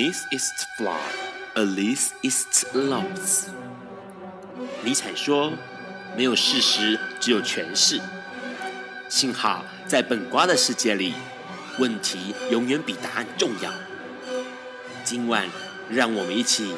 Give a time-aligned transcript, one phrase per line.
[0.00, 0.96] Nichts flawed.
[1.54, 3.48] Alice is los。
[4.82, 5.52] 尼采说
[6.16, 8.00] ：“没有事实，只有诠释。”
[9.10, 11.12] 幸好在本瓜的世界里，
[11.78, 13.70] 问题永远比答案重要。
[15.04, 15.46] 今晚，
[15.90, 16.74] 让我们一起。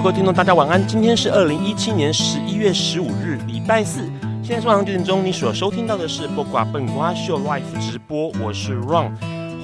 [0.00, 0.86] 各位听众，大家晚安。
[0.86, 4.08] 今天是二零一七年十一月十五日，礼拜四。
[4.44, 9.10] 现在是晚上九点钟，你所收听到的是播瓜笨瓜秀 Live 直播，我是 Ron。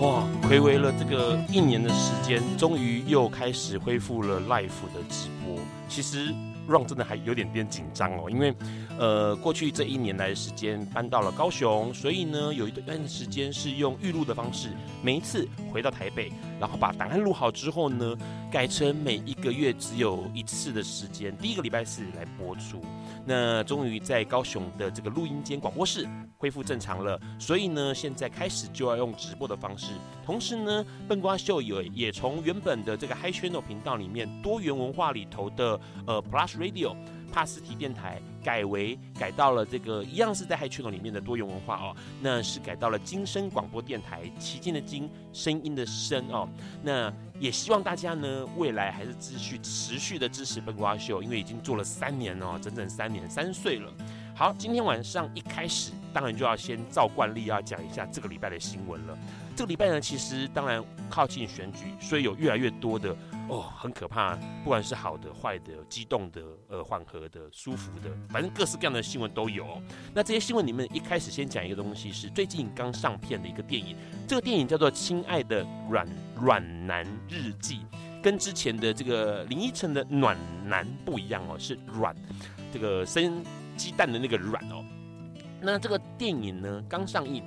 [0.00, 5.56] 哇，睽违了这个一年的时间，终于又开始恢复了 Live 的直播。
[5.88, 6.34] 其实。
[6.66, 8.54] Ron 真的还有点点紧张哦，因为，
[8.98, 14.70] 呃，过去这一年来的时间搬到了高雄，所以呢，有一段时间是用预录的方式，
[15.02, 16.32] 每一次回到台北，
[16.64, 18.16] 然后把档案录好之后呢，
[18.50, 22.80] 改成每一个月只有一次的时间，第一个礼拜四来播出。
[23.26, 29.88] 那终于在高雄的这个录音间广播室恢复正常了，所以呢，现在开始就要用直播的方式。
[30.24, 36.96] 同时呢，笨瓜秀也也从原本的这个 Hi Channel 频道里面多元文化里头的呃 Plus Radio
[37.34, 46.48] 帕斯提电台改为改到了这个一样是在 Hi Channel 里面的多元文化哦，那是改到了今生广播电台，奇经的经，声音的声哦。
[46.80, 53.92] 那也希望大家呢未来还是继续持续的支持笨瓜秀，因为已经做了三年哦，整整三年三岁了。
[54.36, 59.19] 好，今天晚上一开始，当然就要先照惯例要讲一下这个礼拜的新闻了。
[59.56, 63.16] 这个礼拜呢，其实当然靠近选举，所以有越来越多的
[63.47, 69.66] 哦，很可怕，不管是好的、坏的、激动的、呃、缓和的、舒服的，反正各式各样的新闻都有。
[70.15, 73.97] 那这些新闻里面，一开始先讲一个东西，是最近刚上片的一个电影，
[74.27, 76.09] 这个电影叫做《亲爱的软
[76.41, 77.81] 软男日记》，
[78.22, 82.16] 跟之前的这个林依晨的暖男不一样哦，是软，
[82.72, 83.44] 这个生
[83.77, 84.83] 鸡蛋的那个软哦。
[85.60, 87.44] 那这个电影呢，刚上映。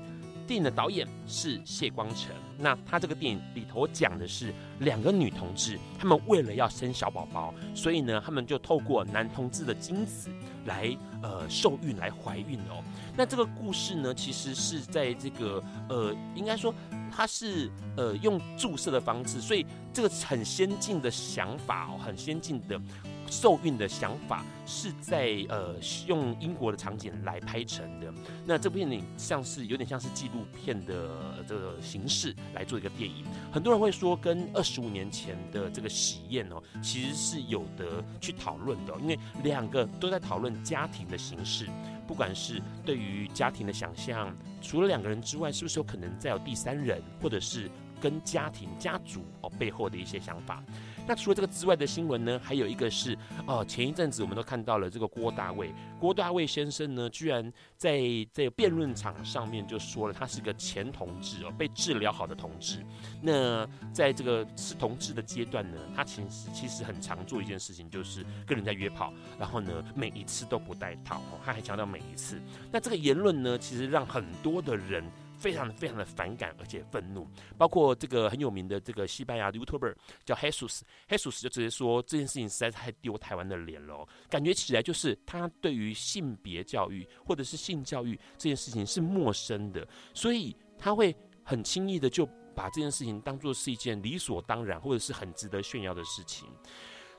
[0.48, 10.30] 电影的导演是谢光成，那他这个电影里头讲的是两个女同志，他们为了要生小宝宝，所以呢，他们就透过男同志的精子
[10.66, 12.82] 来呃受孕来怀孕哦。
[13.16, 16.74] 那这个故事呢，其实是在这个呃，应该说
[17.12, 22.80] 它是呃用注射的方式，所以这个很先进的想法哦，很先进的。
[23.30, 25.76] 受孕的想法是在呃
[26.08, 28.14] 用英国的场景来拍成的，
[28.46, 33.26] 那这部电影像是有点像是纪录片的这个形式来做一个电影。
[33.52, 41.68] 很多人会说跟二十五年前的这个喜宴哦，其实是有得去讨论的，因为两个都在讨论家庭的形式，
[42.08, 50.64] 不管是对于家庭的想象，除了两个人之外，是不是有可能再有第三人，或者是跟家庭家族哦背后的一些想法。
[51.08, 58.02] 那除了这个之外的新闻呢，还有一个是哦，前一阵子我们都看到了这个郭大卫，郭大卫先生呢，居然在
[58.34, 62.86] 这个辩论场上面就说了，他是个前同志哦，被治疗好的同志。
[63.22, 72.38] 那在这个是同志的阶段呢，他其实其实很常做一件事情，就是跟人家约炮，然后呢，每一次都不带套哦，他还强调每一次。
[72.70, 75.04] 那这个言论呢，其实让很多的人。
[75.38, 77.28] 非常的非常的反感，而且愤怒，
[77.58, 92.26] 包括这个很有名的这个西班牙的 YouTuber 叫 Jesus，Jesus 就直接说这件事情实在是太丢台湾的脸了，感觉起来就是他对于性别教育或者是性教育这件事情是陌生的，所以他会很轻易的就
[92.56, 96.50] 把这件事情当做是一件理所当然或者是很值得炫耀的事情。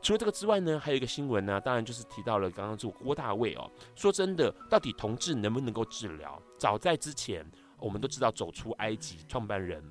[0.03, 6.41] 除了这个之外呢，还有一个新闻呢，当然就是提到了刚刚这个郭大卫哦，说真的，到底同志能不能够治疗？
[6.59, 7.47] 早在之前。
[7.79, 9.83] 我们都知道，走出埃及创办人，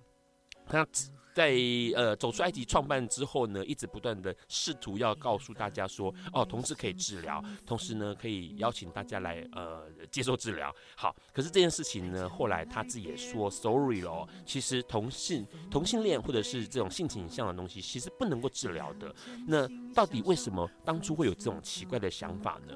[0.65, 0.85] 他
[1.33, 1.53] 在
[1.95, 10.73] 呃走出埃及创办之后呢，一直不断的试图要告诉大家说，哦，同志可以治疗，同时呢可以邀请大家来呃接受治疗。
[10.95, 19.13] 好，可是这件事情呢，后来他自己也说 sorry 咯，其实同性同性恋或者是这种性倾向的东西，其实不能够治疗的。
[19.47, 22.73] 那到底为什么当初会有这种奇怪的想法呢？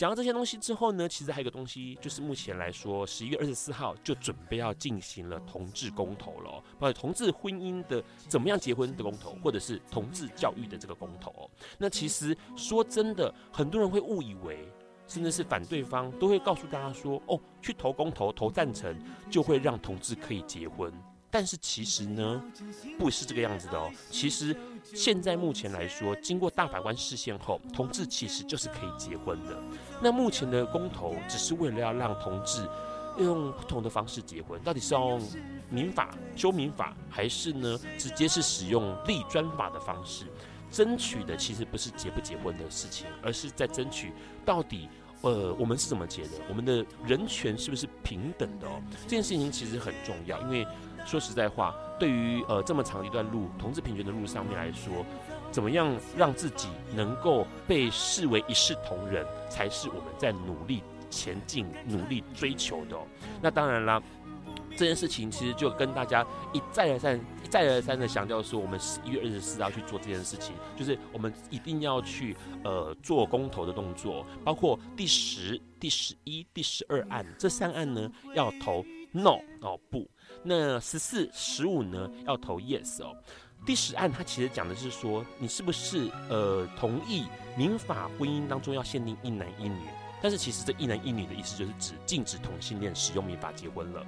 [0.00, 11.50] 讲到这些东西之后呢，其实还有一个东西，就是目前来说，十一月二十四号就准备要进行了同志公投了，包括同志婚姻的怎么样结婚的公投，或者是同志教育的这个公投。
[11.76, 14.66] 那其实说真的，很多人会误以为，
[15.06, 18.98] 甚至是反对方都会告诉大家说，哦，去投公投投赞成
[19.30, 20.90] 就会让同志可以结婚。
[21.32, 22.42] 但是其实呢，
[22.98, 23.88] 不是这个样子的哦。
[24.10, 24.56] 其实
[24.94, 29.56] 现在目前来说，经过大法官释宪后，同志其实就是可以结婚的。
[30.02, 32.68] 那目前的公投只是为了要让同志
[33.18, 35.20] 用不同的方式结婚，到底是用
[35.68, 40.26] 民法修民法，还是呢直接是使用立专法的方式？
[40.70, 44.12] 争取的其实不是结不结婚的事情，而是在争取
[44.44, 44.88] 到底。
[45.22, 46.30] 呃，我们是怎么结的？
[46.48, 48.80] 我们的人权是不是平等的哦？
[49.02, 50.66] 这件事情其实很重要，因为
[51.06, 55.04] 说实在话，对于呃这么长一段路，同志平权的路上面来说，
[55.50, 62.96] 怎么样让自己能够被视为一视同仁，才是我们在努力前进、努力追求的。
[63.40, 64.02] 那当然啦。
[64.76, 66.24] 这件事情其实就跟大家
[66.54, 78.82] 一再而三、一再而三的强调说，我们十一月二十四号去做这件事情，就是我们一定要去呃做公投的动作，包括第十、第十一、第十二案这三案呢要投
[79.12, 80.08] no 哦不，
[80.42, 83.16] 那十四、十五呢要投 yes 哦。
[83.66, 89.80] 第十案它其实讲的是说，你是不是呃同意民法婚姻当中要限定一男一女？
[90.22, 94.04] 但是其实这一男一女的意思就是指禁止同性恋使用民法结婚了。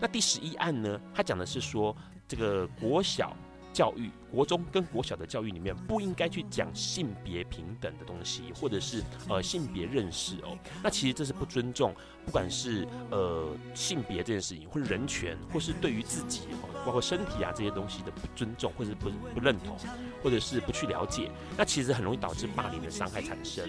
[0.00, 1.00] 那第十一案呢？
[1.14, 3.36] 它讲的是说，这个国小
[3.78, 10.58] 教育、国中跟国小的教育里面不应该去讲性别平等的东西，或者是呃性别认识哦。
[10.82, 11.94] 那其实这是不尊重，
[12.26, 19.76] 不管是呃性别这件事情，或者人权，或是对于自己哦，包括身体啊这些东西的不尊重，或者是不不认同，
[20.24, 23.64] 或者是不去了解，那其实很容易导致霸凌的伤害产生。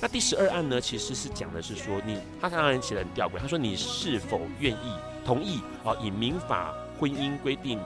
[0.00, 4.94] 那第十二案呢，其实是讲的是说，你他当然写得很吊诡，他说你是否愿意？
[5.24, 7.80] 同意啊，以民法婚姻规定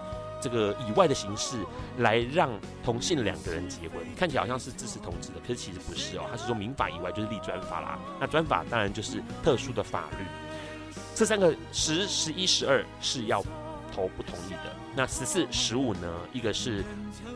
[0.46, 1.56] 这个以外的形式
[1.98, 2.48] 来让
[2.84, 6.22] 同性两个人结婚，看起来好像是支持同志的，可是其实不是哦。
[6.30, 7.98] 他是说民法以外就是立专法啦。
[8.20, 10.24] 那专法当然就是特殊的法律。
[11.16, 13.42] 这三个十、十一、十二是要
[13.92, 14.72] 投不同意的。
[14.94, 16.08] 那十四、十五呢？
[16.32, 16.84] 一个是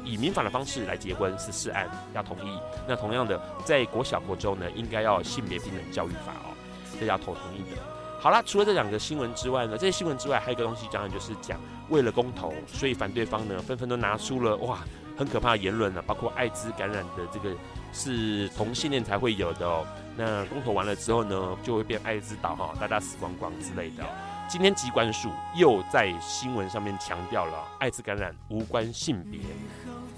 [0.05, 2.61] 以民法的方式来结婚，十四案要同意。
[2.87, 6.55] 那同样的，在国小、国中呢，应该要性别平等教育法哦，
[7.01, 7.77] 这要投同意的。
[8.21, 11.59] 好啦，除了这两个新闻之外呢，这些新闻之外还有一个东西，当然就是讲
[11.91, 14.79] 为了公投，所以反对方呢纷纷都拿出了哇
[15.19, 17.55] 很可怕的言论呢，包括艾滋感染的这个
[17.93, 19.85] 是同性恋才会有的哦。
[20.17, 24.05] 那公投完了之后呢，就会变艾滋岛哈，大家死光光之类的。
[24.49, 29.41] 今天疾管署又在新闻上面强调了艾滋感染无关性别。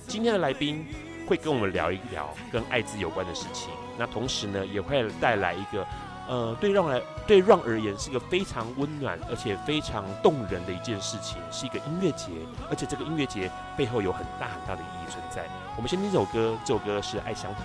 [0.06, 0.86] 今天的来宾
[1.26, 5.86] 会跟我们聊一聊跟艾滋有关的事情，那同时呢也会带来一个。
[6.28, 12.28] 呃，对让来对让而言是一个非常温暖而且非常动人的一件事情，是一个音乐节，
[12.70, 15.44] 而且这个音乐节背后有很大很大的意义存在。
[15.76, 17.64] 我们先听这首歌，这首歌是《爱相同》。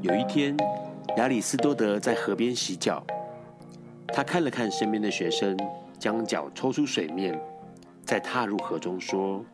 [0.00, 0.56] 有一天，
[1.16, 3.04] 亚里斯多德在河边洗脚，
[4.08, 5.58] 他看了看身边的学生，
[5.98, 7.38] 将脚抽出水面，
[8.04, 9.44] 再踏入河中，说：“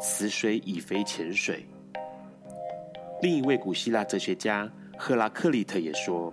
[0.00, 1.66] 此水已非前水。”
[3.22, 4.68] 另一位古希腊哲学家。
[5.02, 6.30] 赫拉克利特也说，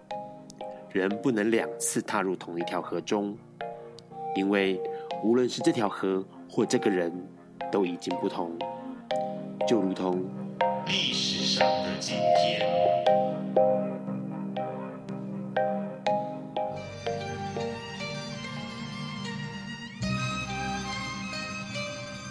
[0.91, 3.33] 人不能两次踏入同一条河中，
[4.35, 4.77] 因为
[5.23, 6.21] 无论是这条河
[6.51, 7.09] 或这个人，
[7.71, 8.51] 都已经不同，
[9.65, 10.21] 就如同
[10.85, 12.67] 历史上的今天。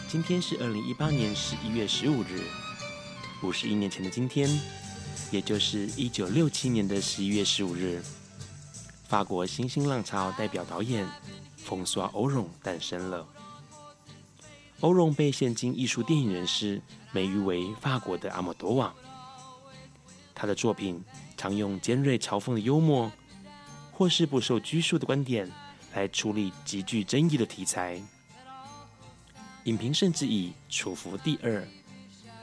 [0.06, 2.42] 今天是二零一八年十一月十五日，
[3.42, 4.46] 五十一年前的今天。
[5.30, 8.02] 也就是一九六七年的十一月十五日，
[9.08, 11.06] 法国新兴浪潮代表导演
[11.56, 13.26] 冯索瓦·欧荣诞生了。
[14.80, 16.80] 欧容被现今艺术电影人士
[17.10, 18.94] 美誉为法国的阿莫多瓦。
[20.34, 21.02] 他的作品
[21.36, 23.10] 常用尖锐嘲讽的幽默，
[23.90, 25.50] 或是不受拘束的观点
[25.94, 28.00] 来处理极具争议的题材。
[29.64, 31.66] 影评甚至以“楚服第二”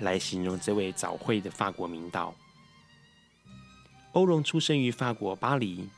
[0.01, 2.34] 来形容这位早慧的法国名导。
[4.13, 5.89] 欧容出生于法国巴黎，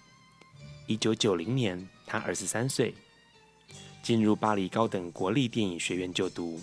[0.87, 2.95] 一九九零年，他二十三岁，
[4.01, 6.57] 进入巴黎高等国立电影学院就读。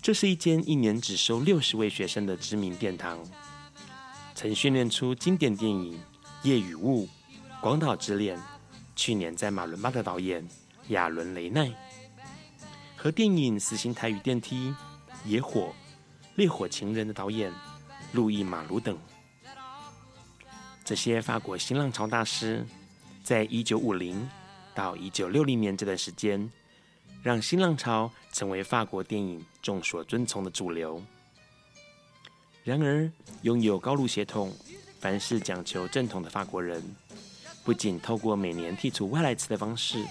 [0.00, 3.18] 这是一间一年只收六十位学生的知名殿堂，
[4.34, 5.92] 曾训练出经典电影
[6.42, 7.04] 《夜与雾》
[7.60, 8.38] 《广岛之恋》，
[8.96, 10.42] 去年在马伦巴的导演
[10.88, 11.70] 亚伦·雷奈，
[12.96, 14.68] 和电影《死刑台与电梯》
[15.26, 15.60] 《野火》
[16.36, 17.52] 《烈火情人》的导演
[18.12, 18.98] 路易·马卢等。
[20.88, 22.64] 这些法国新浪潮大师，
[23.22, 24.26] 在一九五零
[24.74, 26.50] 到一九六零年这段时间，
[27.22, 31.02] 让新浪潮成为法国电影众所遵从的主流。
[32.64, 34.50] 然而，拥有高卢血统、
[34.98, 36.82] 凡事讲求正统的法国人，
[37.64, 40.02] 不仅透过每年剔除外来词的方式，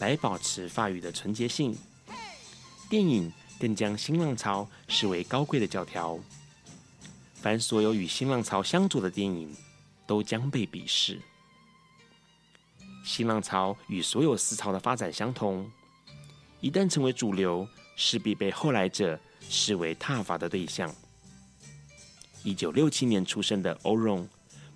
[0.00, 1.78] 来保持法语的纯洁性。
[2.90, 6.18] 电影更将新浪潮视为高贵的教条，
[7.34, 9.54] 凡所有与新浪潮相左的电影，
[10.06, 11.20] 都将被鄙视。
[13.04, 15.70] 新浪潮与所有思潮的发展相同，
[16.60, 20.92] 一旦成为主流，势必被后来者视为挞伐的对象。
[22.42, 24.28] 一九六七年出生的欧容，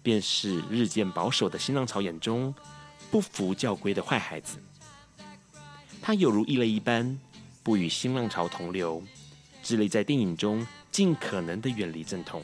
[0.02, 2.54] 便是日渐保守的新浪潮眼中
[3.10, 4.58] 不服教规的坏孩子。
[6.02, 7.18] 他有如异类一般，
[7.62, 9.02] 不与新浪潮同流，
[9.62, 12.42] 致力在电影中尽可能的远离正统，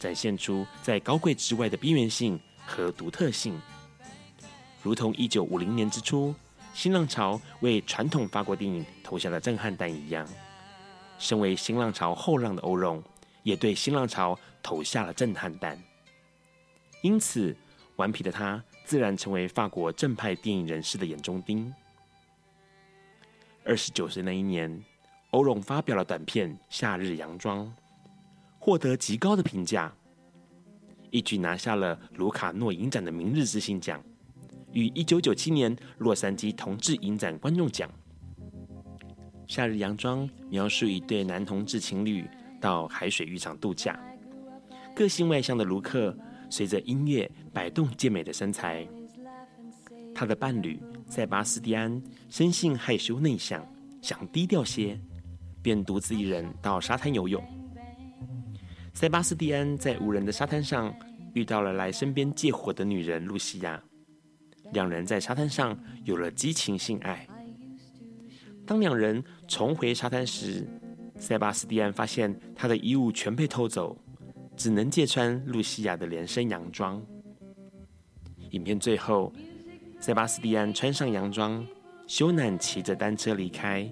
[0.00, 3.60] 展现出在高贵之外的边缘性和独特性。
[4.82, 6.34] 如同一九五零年之初，
[6.72, 10.26] 新浪潮为传统法国电影投下了震撼弹一样，
[11.18, 13.02] 身为新浪潮后浪的欧容，
[13.42, 15.78] 也对新浪潮投下了震撼弹。
[17.02, 17.54] 因此，
[17.96, 21.72] 顽皮的他自然成为法国正派电影人士的眼中钉。
[23.64, 24.82] 二十九岁那一年，
[25.32, 27.66] 欧容发表了短片《夏日洋装》，
[28.62, 29.90] 获得极高的评价，
[31.10, 34.00] 一举拿下了卢卡诺影展的明日之星奖，
[34.72, 37.90] 与一九九七年洛杉矶同志影展观众奖。
[39.52, 42.28] 《夏日洋装》描述一对男同志情侣
[42.60, 43.98] 到海水浴场度假，
[44.94, 46.14] 个性外向的卢克
[46.50, 48.86] 随着音乐摆动健美的身材，
[50.14, 50.80] 他的伴侣。
[51.06, 53.66] 塞巴斯蒂安生性害羞内向，
[54.00, 54.96] 想低调些，
[55.60, 57.42] 便独自一人到沙滩游泳。
[58.92, 60.94] 塞巴斯蒂安在无人的沙滩上
[61.34, 63.82] 遇到了来身边借火的女人露西亚，
[64.72, 67.26] 两人在沙滩上有了激情性爱。
[68.66, 70.68] 当两人重回沙滩时，
[71.18, 73.96] 塞巴斯蒂安发现他的衣物全被偷走，
[74.56, 77.02] 只能借穿露西亚的连身洋装。
[78.50, 79.32] 影片最后。
[80.02, 81.62] 塞巴斯蒂安穿上洋装，
[82.06, 83.86] 羞赧骑着单车离开，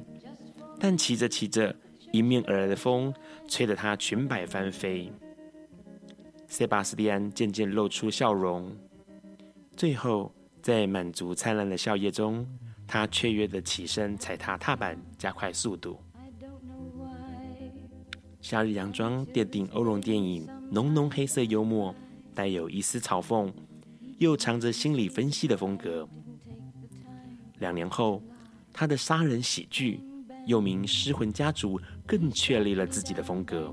[0.81, 1.77] 但骑着骑着，
[2.13, 3.13] 迎面而来的风
[3.47, 5.13] 吹得他裙摆翻飞。
[6.47, 8.75] 塞巴斯蒂安渐渐露出笑容，
[9.77, 12.47] 最后在满足灿烂的笑靥中，
[12.87, 16.01] 他雀跃地起身踩踏踏板，加快速度。
[18.41, 21.95] 夏日洋装奠定欧容电影浓浓黑色幽默，
[22.35, 23.53] 带有一丝嘲讽。
[24.19, 26.09] 又藏着心理分析的风格。
[27.59, 28.21] 两年后，
[28.73, 30.01] 他的杀人喜剧
[30.49, 33.71] 又名《尸魂家族》更确立了自己的风格。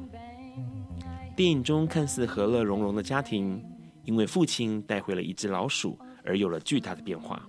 [1.33, 3.63] 电影中看似和乐融融的家庭，
[4.03, 7.41] 因为父亲带回了一只老鼠而有了巨大的变化。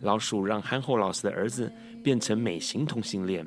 [0.00, 1.72] 老鼠让憨厚老实的儿子
[2.04, 3.46] 变成美型同性恋，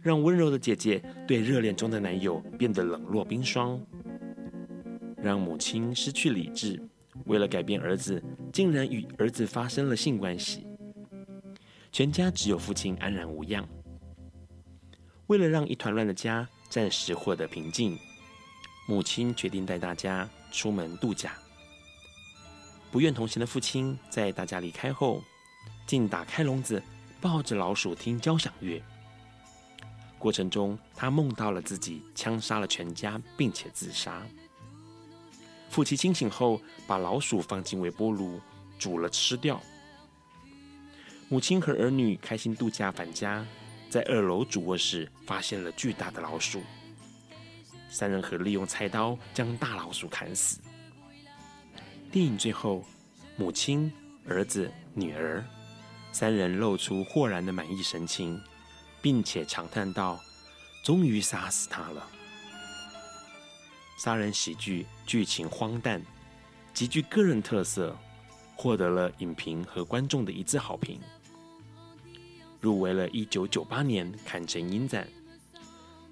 [0.00, 3.78] 让温柔的姐姐对热恋中的男友变得冷若冰霜。
[5.22, 6.80] 让母亲失去理智，
[7.26, 10.66] 为了改变儿子，竟然与儿子发生了性关系。
[11.94, 13.64] 全家只有父亲安然无恙。
[15.28, 17.96] 为了让一团乱的家暂时获得平静，
[18.88, 21.34] 母亲决定带大家出门度假。
[22.90, 25.22] 不愿同行的父亲在大家离开后，
[25.86, 26.82] 竟打开笼子，
[27.20, 28.82] 抱着老鼠听交响乐。
[30.18, 34.20] 过程中，他梦到了自己枪杀了全家，并且自杀。
[35.70, 38.40] 父亲清醒后，把老鼠放进微波炉
[38.80, 39.62] 煮了吃掉。
[41.28, 43.44] 母亲和儿女开心度假返家，
[43.88, 46.62] 在二楼主卧室发现了巨大的老鼠。
[47.88, 50.60] 三人合力用菜刀将大老鼠砍死。
[52.12, 52.84] 电影最后，
[53.36, 53.90] 母亲、
[54.28, 55.44] 儿子、女儿
[56.12, 58.40] 三人露出豁然的满意神情，
[59.00, 60.20] 并且长叹道
[60.84, 62.06] ：“终于杀死他了。”
[63.98, 66.02] 杀人喜剧剧情荒诞，
[66.72, 67.96] 极具个人特色，
[68.56, 71.00] 获得了影评和观众的一致好评。
[72.64, 75.06] 入围了一九九八年坎城影展。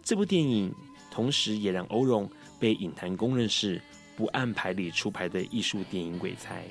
[0.02, 0.71] 这部电影
[1.11, 2.30] 同时也让欧容
[2.61, 3.80] 被影坛公认是
[4.14, 6.66] 不按牌理出牌的艺术电影鬼才。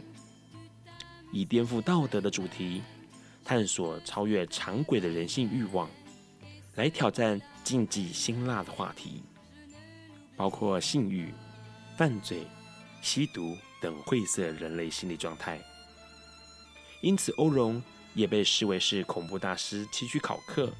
[1.31, 2.83] 以颠覆道德的主题，
[3.43, 5.89] 探索超越常轨的人性欲望，
[6.75, 9.23] 来挑战禁忌辛辣的话题。
[10.37, 11.33] 包括性欲、
[11.97, 12.45] 犯罪、
[13.01, 15.59] 吸毒等晦涩人类心理状态，
[17.01, 17.81] 因此欧容
[18.13, 20.71] 也被视为是恐怖大师希区考克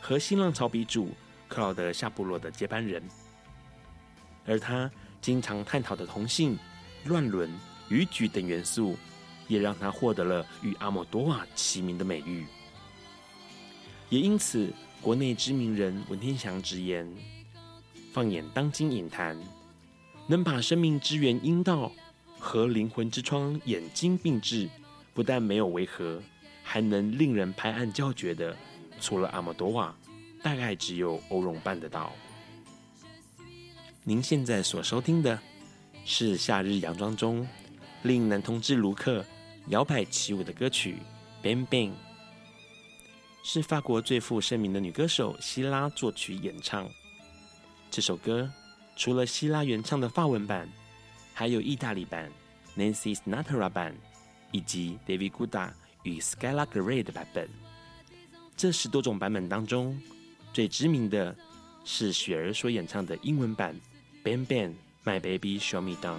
[0.00, 1.10] 和新浪潮鼻祖
[1.48, 3.02] 克劳德·夏布洛的接班人。
[4.46, 6.58] 而他经常探讨的同性、
[7.04, 7.50] 乱伦、
[7.88, 8.96] 逾矩等元素，
[9.46, 12.46] 也让他获得了与阿莫多瓦齐名的美誉。
[14.08, 17.08] 也因此，国内知名人文天祥直言。
[18.12, 19.38] 放眼当今影坛，
[20.26, 21.92] 能把生命之源阴道
[22.40, 24.68] 和灵魂之窗眼睛并置，
[25.14, 26.20] 不但没有违和，
[26.72, 28.56] 还能令人拍案叫绝的，
[29.00, 29.92] 除了阿莫多瓦，
[30.40, 32.12] 大概只有欧容办得到。
[34.04, 35.36] 您现在所收听的
[36.04, 37.44] 是《夏日洋装》中
[38.02, 39.24] 令男同志卢克
[39.66, 40.98] 摇摆起舞的歌曲
[41.44, 41.90] 《Bang Bang》，
[43.42, 46.88] 是法国最负盛名的女歌手希拉作曲演唱。
[47.90, 48.48] 这首歌
[48.94, 50.68] 除了希拉原唱的法文版，
[51.34, 52.30] 还有意大利版、
[52.76, 53.92] Nancy Sinatra 版
[54.52, 55.72] 以及 David Guetta
[56.02, 57.48] 与 Skylar Grey 的版本。
[58.56, 60.00] 这十多种版本当中，
[60.52, 61.36] 最知名的
[61.84, 63.74] 是雪儿所演唱的英文版。
[64.22, 66.18] Bang Bang, my baby, show me down。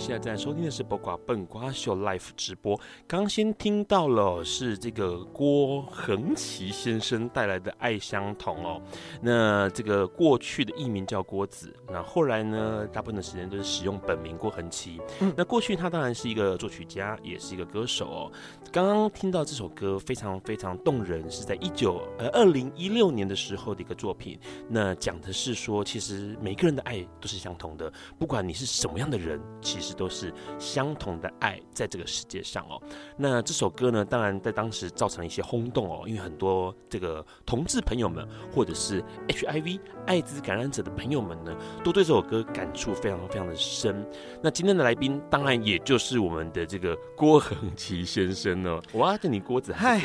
[0.00, 2.80] 现在在收听的是《播瓜笨瓜秀》Live 直播。
[3.06, 8.80] 刚先听到了是这个郭恒奇先生带来的《爱相同》哦。
[9.20, 14.98] 那这个过去的艺名叫郭子，那后来呢，大部分的时间都是使用本名郭恒奇。
[15.20, 18.32] 嗯，那过去他当然是一个作曲家，也是一个歌手哦。
[18.72, 24.40] 刚刚听到这首歌非常非常动人，是在一九呃二零一六年的时候的一个作品。
[24.66, 29.89] 那讲的是说，其实每个人的爱都是相同的，不管你是什么样的人，其实。
[29.94, 32.80] 都是相同的爱，在这个世界上哦。
[33.16, 44.06] 那这首歌呢，当然在当时造成了一些轰动哦，因为很多这个同志朋友们，或者是 HIV 艾滋感染者的朋友们呢，都对这首歌感触非常非常的深。
[44.42, 48.82] 那今天的来宾，当然也就是我们的这个郭恒奇先生哦。
[48.92, 50.00] 我要叫你郭子，嗨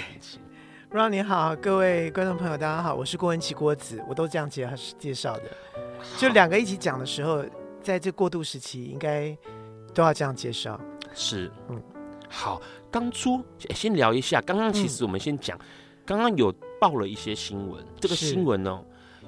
[0.91, 5.43] ，Ron 你好，各位观众朋友，大家好，我是郭文奇郭子，我都这样介介绍的。
[6.17, 7.43] 就两个一起讲的时候，
[7.81, 9.35] 在这过渡时期，应该。
[9.95, 10.79] 都要这样介绍，
[11.13, 11.81] 是，嗯，
[12.29, 13.41] 好，当初
[13.73, 15.58] 先聊一下，刚刚其实我们先讲，
[16.05, 18.84] 刚刚有报了一些新闻，这个新闻呢，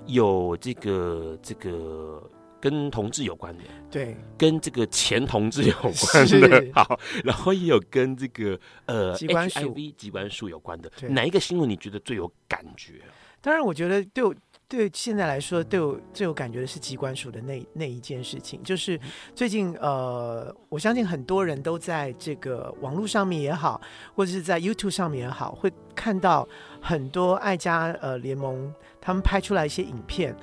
[0.08, 2.22] 有这个这个
[2.60, 13.02] 跟同志有关的，对，跟这个前同志有关的，好，然后也有跟这个呃 HIV 疾管署有关的，哪一个新闻你觉得最有感觉？
[13.40, 14.36] 当然，我觉得对我。
[14.70, 19.00] 对现在来说，对我最有感觉的是机关署的那那一件事情，就是
[19.34, 23.80] 最近呃，我相信很多人都在这个网络上面也好，
[24.14, 26.46] 或者是在 YouTube 上面也好，会看到
[26.82, 30.36] 很多爱家呃联盟他们拍出来一些影片，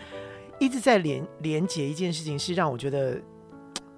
[0.58, 3.20] 一直在连连接一件事情，是让我觉得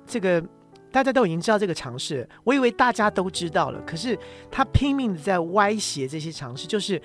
[0.05, 0.45] 这个
[0.91, 4.19] 大家都已经知道这个尝试，我以为大家都知道了，可是
[4.51, 7.01] 他拼命的在歪斜这些尝试，就是。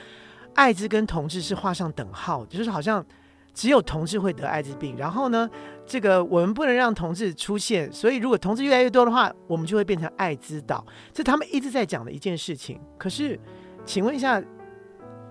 [0.54, 3.06] 艾滋跟同志是画上等号，就是好像
[3.54, 4.96] 只有同志会得艾滋病。
[4.98, 5.50] 然后呢，
[5.86, 10.86] 这个我们不能让同志出现，所以如果同志越来越多的话，我们就会变成艾滋岛。
[11.14, 12.80] 这他们一直在讲的一件事情。
[12.98, 13.40] 可是，
[13.86, 14.44] 请问一下，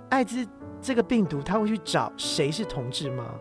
[0.09, 0.46] 艾滋
[0.80, 3.35] 这个病毒，他会去找谁是同志吗？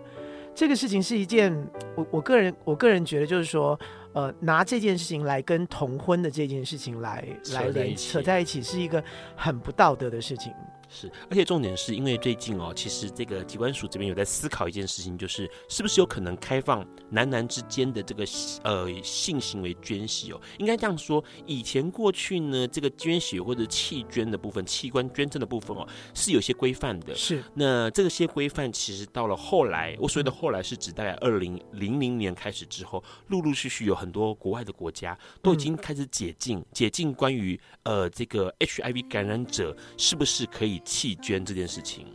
[0.53, 1.55] 这个事情是一件，
[1.95, 3.79] 我我个人我个人觉得就是说，
[4.11, 9.01] 呃，拿这件事情来跟同婚的这件事情来来连扯在一起，是一个
[9.37, 10.51] 很不道德的事情。
[10.89, 18.25] 是，而且重点是因为最近哦，其实这个机关署这边有在思考一件事情，就是是不是有可能开放男男之间的这个
[18.63, 20.41] 呃性行为捐血哦？
[20.57, 27.13] 应该这样说，以前过去呢，这个捐血或者器捐的部分、器官捐赠的部分哦，是有些规范的。
[27.13, 40.78] 是，那这些规范其实到了后来，我所谓的后来是指大概二零零零年开始之后，陆陆续续有很多国外的国家都已经开始解禁，嗯、解禁关于呃这个 HIV 感染者是不是可以。
[40.85, 42.07] 器捐这件事情，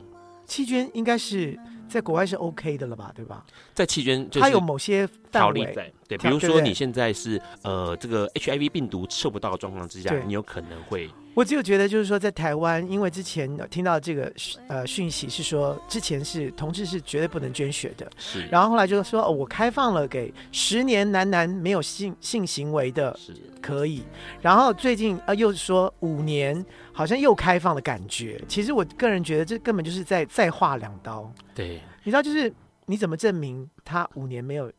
[0.46, 3.44] 弃捐应该是在国外是 OK 的了吧，对吧？
[3.74, 5.92] 在弃捐，它有某些条例在。
[6.06, 11.10] 对，比如说你现在是呃这个 HIV 病毒测不到的状况之下，你有可能会。
[11.32, 14.32] 我只有觉得就是说，在台湾，因为之前听到这个
[14.68, 18.46] 呃讯息是说，之前是同志是绝对不能捐血的，是。
[18.48, 24.04] 然后后来就是说，哦，我开放了给十年男男没有性性行为的，是可以。
[24.42, 28.40] 然后最近呃又说五年，好像又开放的感觉。
[28.46, 31.28] 其实我个人觉得这根本就是在再划两刀。
[31.54, 32.52] 对，你知道就是
[32.86, 34.70] 你怎么证明他五年没有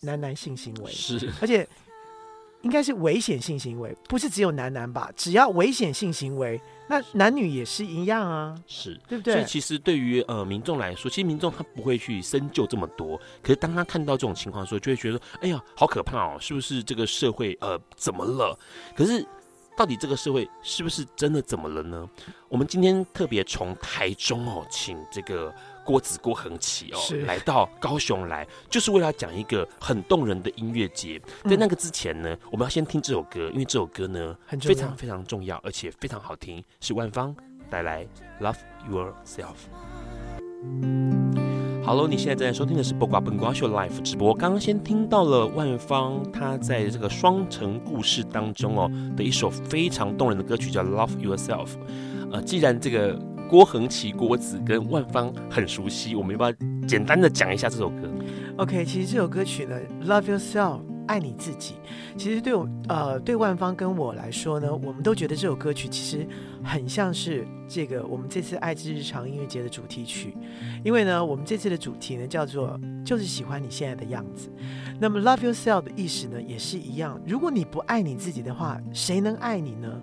[0.00, 0.90] 男男性行为？
[0.90, 1.68] 是，而且。
[2.62, 5.08] 应该是危险性行为，不是只有男男吧？
[5.14, 9.34] 只要危险性行为，那男女也是一样啊，是对不对？
[9.34, 18.58] 所以其实对于呃民众来说，其实民众他不会去深究这么多，可是当他看到这种情况的时候，就会觉得，哎呀，好可怕哦，是不是这个社会呃怎么了？
[18.96, 19.24] 可是
[19.76, 22.10] 到底这个社会是不是真的怎么了呢？
[22.48, 25.54] 我们今天特别从台中哦，请这个。
[25.88, 31.18] 郭子郭恒琪哦，来到高雄来，就是为了讲一个很动人的音乐节。
[31.48, 37.34] 在那个之前呢，我们要先听这首歌，因为这首歌呢非常非常重要，而且非常好听，是万芳
[37.70, 38.04] 带来
[38.38, 39.46] 《Love Yourself》。
[41.86, 44.34] Hello，你现在正在收听的是《播瓜本瓜秀》Live 直播。
[44.34, 51.66] 刚刚先听到了万芳，她在这个双城故事当中哦的一首非常动人的歌曲，叫《Love Yourself》。
[52.30, 53.18] 呃，既然这个。
[53.48, 56.52] 郭恒琪、郭子跟万芳很熟悉，我们要不要
[56.86, 57.96] 简单的讲一下这首歌
[58.58, 59.74] ？OK，其实这首歌曲呢，
[60.06, 61.74] 《Love Yourself》爱你自己。
[62.16, 66.24] 其实对我呃对万芳跟我来说呢，我们都觉得这首歌曲其实
[66.62, 70.32] 很像是这个我们这次爱之日常音乐节的主题曲，
[70.84, 74.48] 因为呢，我们这次的主题呢叫做就是喜欢你现在的样子。
[75.00, 80.00] 那么《Love Yourself》的意思呢也是一样，如果你不爱你自己的话，谁能爱你呢？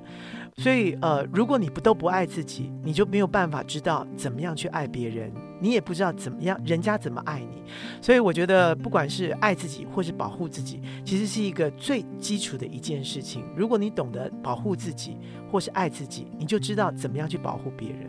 [0.57, 5.29] 所以，呃，如果你不都不爱自己，你就没有办法知道怎么样去爱别人，
[5.65, 7.63] 你也不知道怎么样人家怎么爱你。
[7.99, 13.43] 所以，我觉得不管是爱自己或是保护自己，其实是一个最基础的一件事情。
[13.55, 15.17] 如果你懂得保护自己
[15.51, 18.07] 或是爱自己，你就知道怎么样去保护别人。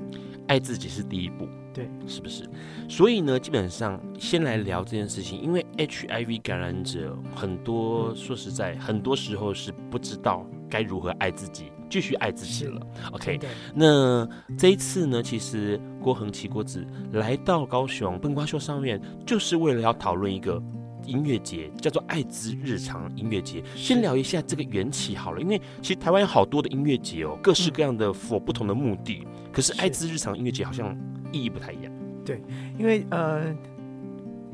[0.48, 2.48] 爱自己是第一步，对，是不是？
[2.88, 11.72] 所以呢，基本上先来聊这件事情，因为 HIV 感染者很多，说实在，很多时候是不知道该如何爱自己。
[11.88, 12.80] 继续爱自己了
[13.12, 13.38] ，OK。
[13.74, 20.62] 那这一次呢，其实郭恒奇郭子来到高雄笨瓜秀上面，就是为了要讨论一个
[21.04, 23.62] 音乐节，叫做“爱之日常音乐节”。
[23.76, 29.26] 先聊一下这个缘起好了，因为其实台湾有好多的音乐节哦，各式各样的 for 不同的目的。
[29.52, 30.96] 可是“爱之日常音乐节”好像
[31.32, 31.92] 意义不太一样。
[32.24, 32.42] 对，
[32.78, 33.54] 因为呃。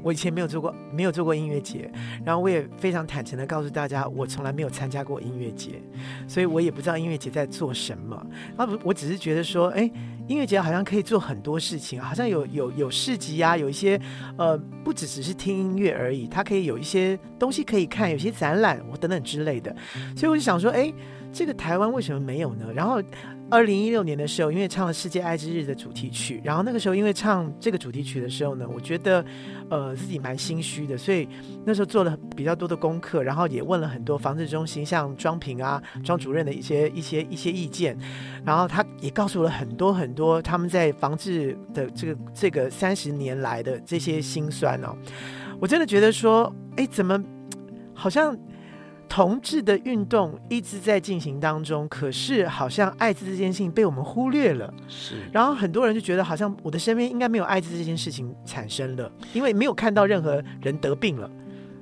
[0.02, 1.90] 我以前没有做过，没有做过音乐节，
[2.24, 5.82] 然后我也非常坦诚的告诉大家，我从来没有参加过音乐节，
[6.26, 8.16] 所以我也不知道音乐节在做什么。
[8.56, 9.90] 啊，不，我只是觉得说，哎，
[10.26, 14.00] 音乐节好像可以做很多事情，好像有有有市集啊，有一些
[14.36, 19.74] 呃，不只只是听音乐而已，它可以有一些东西可以看，有些展览我等等之类的。
[20.16, 20.92] 所以我就想说，哎，
[21.32, 22.66] 这个台湾为什么没有呢？
[22.74, 23.02] 然后。
[23.52, 29.22] 二零一六年的时候，因为唱了世界爱之日的主题曲，然后那个时候因为唱这个主题曲的时候呢，我觉得，
[29.68, 31.28] 呃，自己蛮心虚的，所以
[31.66, 37.94] 那时候做了比较多的功课，然后也问了很多防治中心，像庄平啊、庄主任的一些一些一些意见，
[38.42, 44.96] 然后他也告诉了很多很多他们在防治的这个这个三十年来的这些辛酸哦，
[45.60, 47.22] 我真的觉得说，哎，怎么
[47.92, 48.34] 好像。
[49.12, 54.72] 同志的运动一直在进行当中，可是好像艾滋这件事情被我们忽略了。
[54.88, 61.30] 是，然后很多人就觉得好像我的身边应该没有艾滋这件事情产生了，因为没有看到任何人得病了。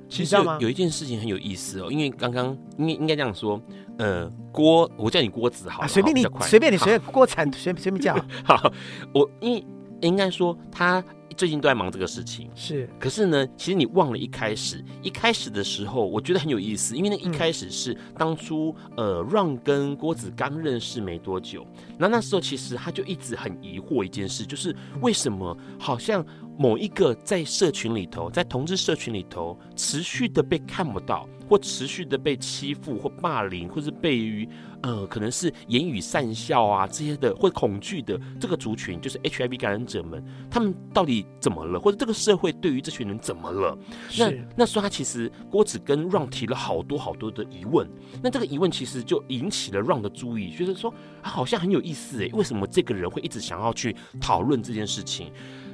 [0.09, 3.61] 其实有，有一件事情很有意思哦，因为刚刚应该应该这样说，
[3.97, 8.13] 呃，郭，我叫你郭子好，随便你，随便你，随便郭产，随随便叫。
[8.43, 8.69] 好，
[9.13, 9.65] 我因为
[10.01, 11.01] 应该说他。
[11.35, 12.89] 最近都在忙这个事情，是。
[12.99, 21.65] 可是呢，其实你忘了一开始，一开始的时候，我觉得很有意思，因为那一开始是当初、嗯、呃，Ron 跟郭子刚认识没多久，
[21.97, 26.25] 那那时候其实他就一直很疑惑一件事，就是为什么好像
[26.57, 34.47] 某一个在社群里头，在同志社群里头持续的被看不到，或持续的被欺负或霸凌，或是被于。
[34.81, 41.79] 呃，可能是言语善笑啊这些的，会恐惧的这个族群，就是 HIV 感染者们，他们到底怎么了？
[41.79, 43.77] 或者这个社会对于这群人怎么了？
[44.17, 47.87] 那那时候他其实郭子跟 Ron 提了好多好多的疑问，
[48.23, 55.31] 那这个疑问其实就引起了 Ron 的注意，就是说他好像很有意思诶，为什么这个人会一直想要去讨论这件事情？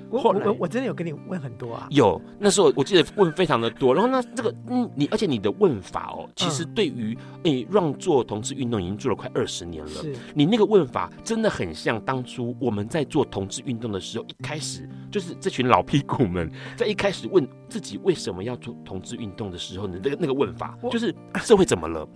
[0.10, 1.88] 我我我真的有跟你问很多啊。
[1.92, 9.92] 有，那时候我记得问非常的多，然后那这个嗯，你而且你的问法哦，其实对于诶、嗯欸、让做同志运动已经做了快二十年了，
[10.34, 22.08] 你那个问法真的很像当初我们在做同志运动的时候，一开始就是这群老屁股们在一开始问自己为什么要做同志运动的时候，你那个那个问法就是社会怎么了？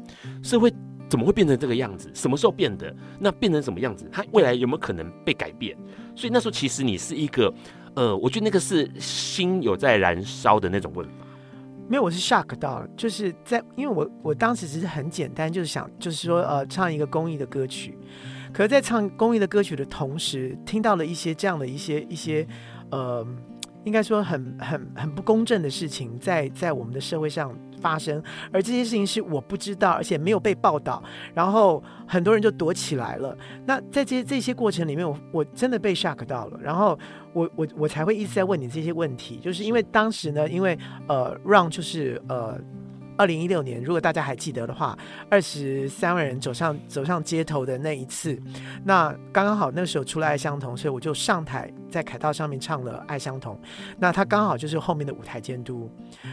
[0.42, 0.74] 社会
[1.10, 2.10] 怎么会变成这个样子？
[2.14, 2.96] 什么时候变的？
[3.20, 4.08] 那变成什么样子？
[4.12, 5.78] 它未来有没有可能被改变？
[6.16, 7.54] 所以那时候其实你是一个。
[7.96, 11.14] 呃，我觉得那个是心有在燃烧的那种问法。
[11.88, 17.98] 没有，我是 shock 到了，就是在因为我我当时只是很简单，就是想就是说呃唱一个公益的歌曲，
[18.54, 22.48] 可是，在唱公益的歌曲的同时，听到了一些这样的一些一些
[22.92, 23.28] 呃，
[23.84, 28.22] 应该说很很很不公正的事情在在我们的社会上发生，
[28.54, 33.36] 而这些事情是我不知道，而且没有被报道，然后很多人就躲起来了。
[33.65, 36.98] 那在这些这些过程里面，我我真的被 shock 到了，然后。
[37.34, 42.60] 我我我才会一直在问你这些问题，就是因为当时呢，因为呃让就是呃，
[43.22, 44.98] 二零一六年，如果大家还记得的话，
[45.30, 48.36] 二十三万人走上走上街头的那一次，
[48.84, 53.54] 那刚刚好那个时候出了《爱相同》，所以我就上台在凯道上面唱了《爱相同》，
[54.00, 55.88] 那他刚好就是后面的舞台监督，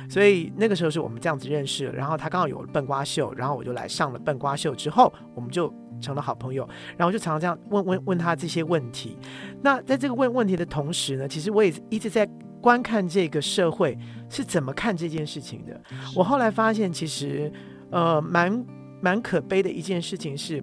[0.08, 5.70] 所以那个时候是我们这样子认识，然后他刚好有了笨瓜秀，然后我就来上了笨瓜秀之后，我们就。
[6.00, 9.18] 成了好朋友，然后就常常这样问问问他这些问题。
[9.60, 12.24] 那在这个问问题的同时呢，其实我也一直在
[12.60, 13.96] 观看这个社会
[14.28, 15.80] 是怎么看这件事情的。
[16.14, 17.52] 我后来发现，其实
[17.90, 18.64] 呃蛮
[19.00, 20.62] 蛮可悲的一件事情是，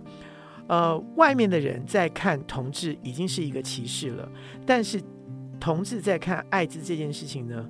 [0.68, 4.30] 呃外面的人在看同志已经是一个歧视了，
[4.66, 5.02] 但是
[5.60, 7.70] 同志在看艾滋这件事情呢，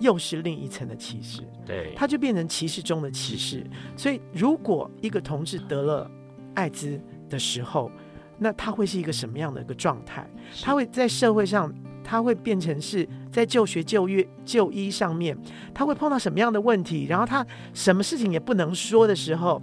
[0.00, 1.42] 又是另一层的歧视。
[1.64, 3.64] 对，它就变成歧视中的歧视。
[3.96, 6.10] 所以如果一个同志得了
[6.54, 7.90] 艾滋的时候，
[8.38, 10.28] 那他会是一个什么样的一个状态？
[10.62, 11.72] 他会在社会上，
[12.08, 15.36] 他会变成是在就学、就业、就医上面，
[15.74, 17.04] 他会碰到什么样的问题？
[17.06, 19.60] 然后他什么事情也不能说的时候，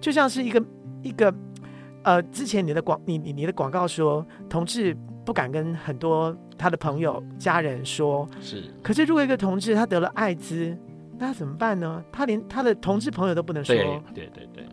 [0.00, 0.60] 就像是一个
[1.02, 1.32] 一个
[2.02, 8.64] 呃，之前你的广你你你的广告说，同志不敢跟很多他的朋友、家人说，是。
[8.82, 10.76] 可是如果一个同志他得了艾滋，
[11.16, 12.02] 那怎么办呢？
[12.10, 13.72] 他连他的同志朋友都不能说。
[13.72, 14.66] 对对对对。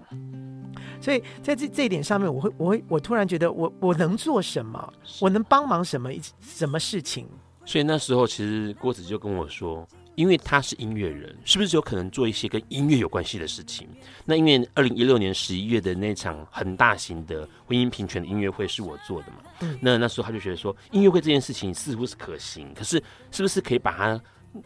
[1.02, 4.94] 所以在这这一点上面，我会我会我突然觉得我我能做什么？
[5.20, 6.10] 我能帮忙什么？
[6.42, 7.28] 什么事情？
[7.66, 13.88] 所以那时候其实郭子就跟我说，因为他是音乐人，是不是有可能做一些跟音乐有关系的事情？
[14.26, 24.22] 那因为二零一六年十一月的那场很大型的婚姻平权的音乐会是我做的嘛，嗯，那那时候他就觉得说，音乐会这件事情似乎是可行，可是是不是可以把它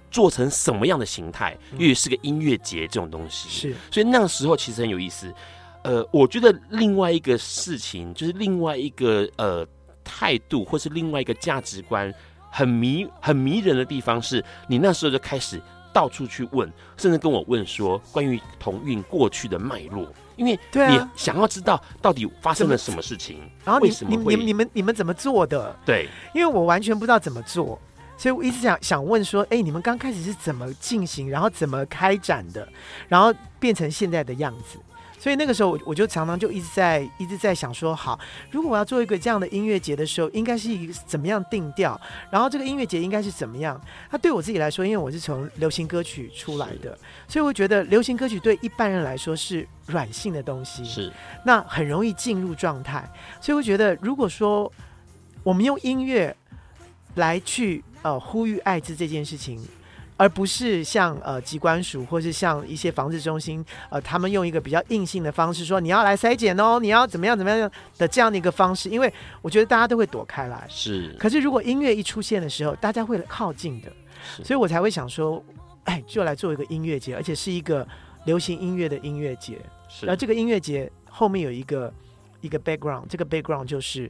[0.10, 1.56] 做成什么样的形态？
[1.74, 5.32] 因为是个音乐节这种东西，是，所以那个时候其实很有意思。
[5.86, 9.64] 呃，我觉得另外一个事情就是另外一个呃
[10.04, 12.12] 态度，或是另外一个价值观，
[12.50, 15.62] 很迷很迷人的地方是，你那时候就开始
[15.94, 16.68] 到处去问，
[16.98, 25.76] 甚至跟我问说关于同运过去的脉络，因为你想要知道到底发生了什么事情，然后你你你你们你们怎么做的？
[25.86, 27.80] 对，因为我完全不知道怎么做，
[28.18, 32.68] 所以我一直想想问说，哎，你们刚开始是怎么进行，然后怎么开展的，
[33.08, 34.80] 然后变成现在的样子。
[35.26, 38.20] 所以那个时候，我我就常常就一直在一直在想说，好，
[38.52, 42.00] 如果我要做一个这样的音乐节的时候，应该是一个怎么样定调？
[42.30, 43.82] 然后这个音乐节应该是怎么样？
[44.08, 46.96] 它对我自己来说，因为我是从流行歌曲出来的，
[47.28, 51.12] 所以我觉得流行歌曲对一般人来说是软性的东西，是
[51.44, 53.12] 那很容易进入状态。
[53.42, 54.72] 所以我觉得，如果说
[55.42, 56.38] 我们用音乐
[57.16, 59.60] 来去呃呼吁艾滋这件事情。
[60.18, 70.66] 而不是像呃机关署或是像一些防治中心，呃，他们用一个比较硬性的方式说，你要来筛检哦，你要怎么样怎么样的这样的一个方式，因为我觉得大家都会躲开来。
[70.70, 71.14] 是。
[71.20, 73.92] 可是如果音乐一出现的时候，大家会靠近的，
[74.44, 75.44] 所以我才会想说，
[75.84, 77.86] 哎，就来做一个音乐节，而且是一个
[78.26, 79.60] 流行音乐的音乐节。
[79.90, 80.06] 是。
[80.06, 81.94] 然后这个音乐节后面有一个
[82.40, 84.10] 一个 background，这个 background 就是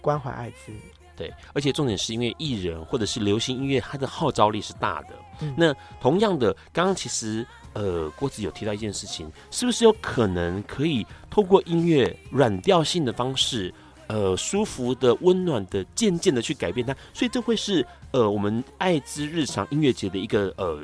[0.00, 0.72] 关怀艾滋。
[1.20, 5.08] 对，而且重点是因为艺人或者是流行音乐，它的号召力是大的。
[5.42, 13.70] 嗯、那同样的，刚刚其实呃郭子有提到一件事情，是不是有可能可以透过音乐软调性的方式，
[14.06, 16.96] 呃舒服的、温暖的、渐渐的去改变它？
[17.12, 20.82] 所以这会是呃我们爱之日常音乐节的一个呃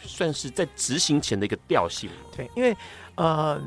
[0.00, 2.08] 算是在执行前的一个调性。
[2.34, 2.74] 对，因为
[3.16, 3.60] 呃。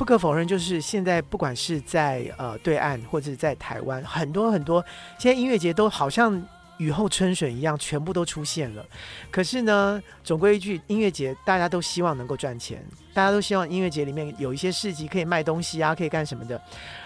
[0.00, 4.82] 不可否认，就是现在不管是在呃对岸或者在台湾，很多很多
[5.18, 6.42] 现在音乐节都好像
[6.80, 8.84] 雨后春笋一样，全部都出现了。
[9.30, 16.60] 可是呢，总归一句，音乐节大家都希望能够赚钱，大家都希望音乐节里面有一些市集可以卖东西啊，可以干什么的。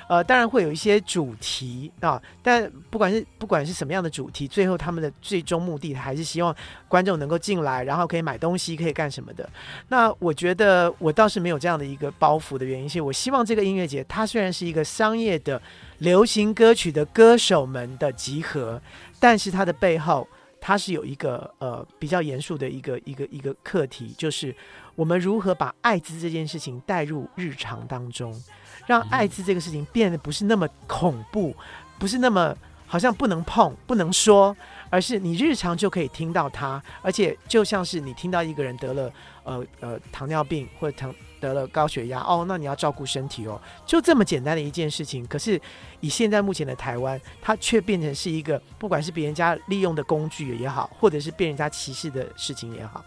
[0.06, 6.54] 呃，当然会有一些主题啊，但不管是不管是什么样的主题，最后他们的最终目的还是希望
[6.86, 9.48] 观众能够进来，然后可以买东西，可以干什么的。
[9.88, 15.60] 那我觉得我倒是没有这样的一个包袱的原因，是我希望这个音乐节它虽然是一个商业的
[15.98, 18.78] 流行歌曲的歌手们的集合，
[19.24, 20.28] 但是它的背后
[20.60, 24.54] 它是有一个呃比较严肃的一个一个一个课题，就是
[24.94, 28.38] 我们如何把艾滋这件事情带入日常当中。
[28.86, 31.56] 让艾滋这个事情变得不是那么恐怖，
[31.98, 32.54] 不是那么
[32.86, 34.54] 好像不能碰、不能说，
[34.90, 39.10] 而是你日常就可以听到它，而且就像是你听到一个人得了
[39.44, 45.26] 呃呃糖尿病或者糖得了高血压哦，那你要照顾身体哦，就这么简单的一件事情。
[45.26, 45.60] 可是
[46.00, 53.04] 以现在目前的台湾，它却变成是一个不管是别人家利用的工具也好，或者是被人家歧视的事情也好，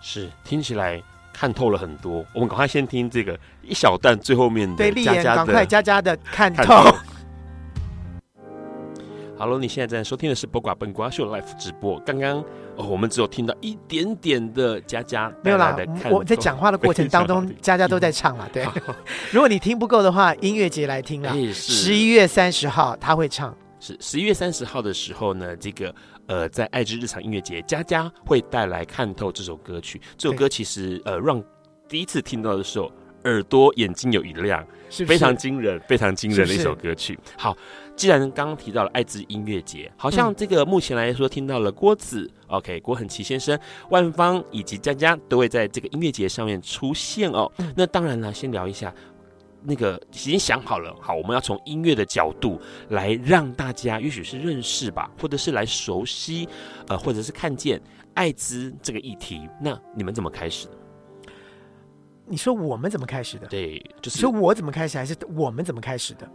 [0.00, 1.02] 是听起来。
[1.32, 6.74] 看透了很多，我们赶快先听这个一小段最后面的对，丽言赶快佳佳的看透。
[6.74, 6.96] 好
[9.46, 11.98] 了，你现在正在收听的是《播瓜本瓜秀》Live 直播。
[12.00, 12.38] 刚刚
[12.76, 15.76] 哦，我们只有听到一点点的佳佳没有啦，
[16.10, 18.48] 我在讲话的过程当中，佳佳都在唱了。
[18.52, 18.66] 对，
[19.30, 21.34] 如果你听不够的话，音乐节来听了。
[21.52, 23.56] 十一月三十号他会唱。
[23.82, 25.94] 是十一月三十号的时候呢，这个
[26.26, 29.98] 呃，在爱之日常音乐节，佳佳会带来看透这首歌曲。
[30.18, 31.42] 这首歌其实呃，让
[31.88, 32.92] 第一次听到的时候，
[33.24, 37.18] 耳朵眼睛有一亮，是非常惊人，非常惊人的一首歌曲。
[37.38, 37.56] 好，
[38.00, 43.60] 既然刚刚提到了爱之音乐节，好像这个目前来说听到了郭子、嗯、，OK，郭恒奇先生、
[43.90, 47.52] 万芳以及佳佳都会在这个音乐节上面出现哦。
[47.58, 48.90] 嗯、那当然了，先聊一下。
[49.62, 52.58] 那个已经想好了，好，我们要从音乐的角度
[52.88, 56.48] 来让大家，也许是认识吧，或者是来熟悉，
[56.88, 57.78] 呃，或者是看见
[58.14, 59.46] 艾滋这个议题。
[59.60, 60.72] 那你们怎么开始的？
[62.24, 63.46] 你说我们怎么开始的？
[63.48, 66.26] 对，就是说我怎么开始，还是我们怎么开始的？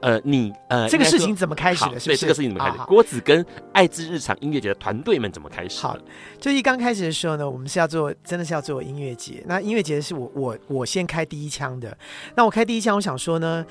[0.00, 1.98] 呃，你呃，这个事情怎么开始的？
[2.00, 2.84] 对，这个事情怎么开始？
[2.84, 5.80] 郭子跟爱之日常音乐节的团队们怎么开始？
[5.80, 5.96] 好，
[6.40, 9.42] 就一刚开始的时候呢，我们是要做，真的是要做音乐节。
[9.46, 11.96] 那音乐节是我我我先开第一枪的。
[12.34, 13.64] 那我开第一枪，我想说呢。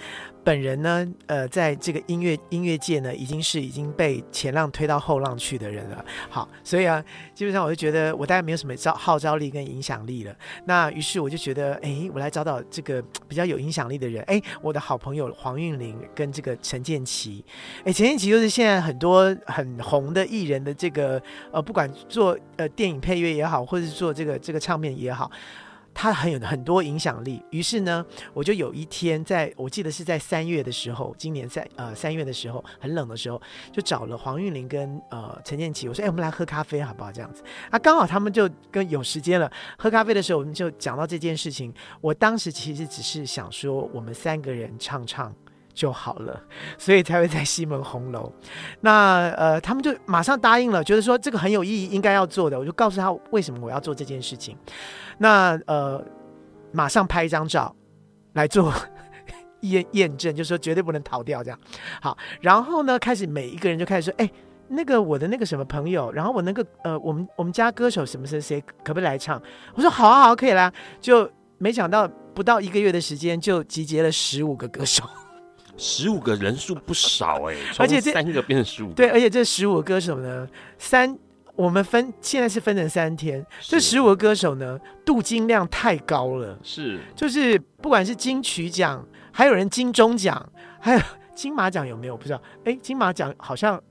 [0.46, 6.06] 本人呢，呃，在这个音乐音乐界呢，已经是已经被前浪推到后浪去的人了。
[6.30, 7.04] 好，所以啊，
[7.34, 10.36] 基本上我就觉得我大概没有什么招号召力跟影响力了。
[10.66, 14.24] 那于是我就觉得，哎，我来找找这个比较有影响力的人。
[14.26, 17.44] 哎，我的好朋友黄韵玲跟这个陈建骐。
[17.84, 21.20] 哎，陈建骐就是现在很多很红的艺人的这个
[21.52, 25.32] 呃，不管做呃电影配乐也好，或者是做这个这个唱片也好。
[25.96, 37.12] 他很有很多影响力，于是呢，我就有一天在，我记得是在三月的时候，今年三呃三月的时候，很冷的时候，就找了黄韵玲跟呃陈建琪，我说，哎，我们来喝咖啡好不好？
[37.12, 41.74] 这样子啊，刚好他们就跟有时间了，喝咖啡的时候，我们就讲到这件事情。
[42.02, 45.34] 我当时其实只是想说，我们三个人唱唱
[45.76, 46.42] 就好了，
[46.80, 48.32] 所以才会在西门红楼。
[48.82, 52.58] 那呃，他们就马上答应了，觉得说这个很有意义，应该要做的。
[52.58, 54.58] 我就告诉他为什么我要做这件事情。
[55.20, 56.04] 那呃，
[56.72, 57.76] 马上拍一张照
[58.34, 58.74] 来做
[59.62, 61.60] 验验证，就说绝对不能逃掉这样。
[62.02, 64.32] 好，然后呢，开始每一个人就开始说，哎，
[64.68, 69.42] 那个我的那个什么朋友，然后我那个呃，我们我们家歌手什么谁谁可不可以来唱？
[69.76, 70.72] 我说好啊好，可以啦。
[71.02, 75.04] 就没想到不到一个月的时间，就集结了十五个歌手，
[75.78, 81.18] 十五个人数不少哎， 而且这三个变成十五，对，而且这十五个歌手呢，三。
[81.58, 91.00] 我们分现在是分成三天，这十五个歌手呢，镀金量太高了，是，就是不管是金曲奖，还有人金钟奖，还有
[91.34, 92.18] 金马奖有没有？
[92.18, 93.82] 不知道，哎，金马奖好像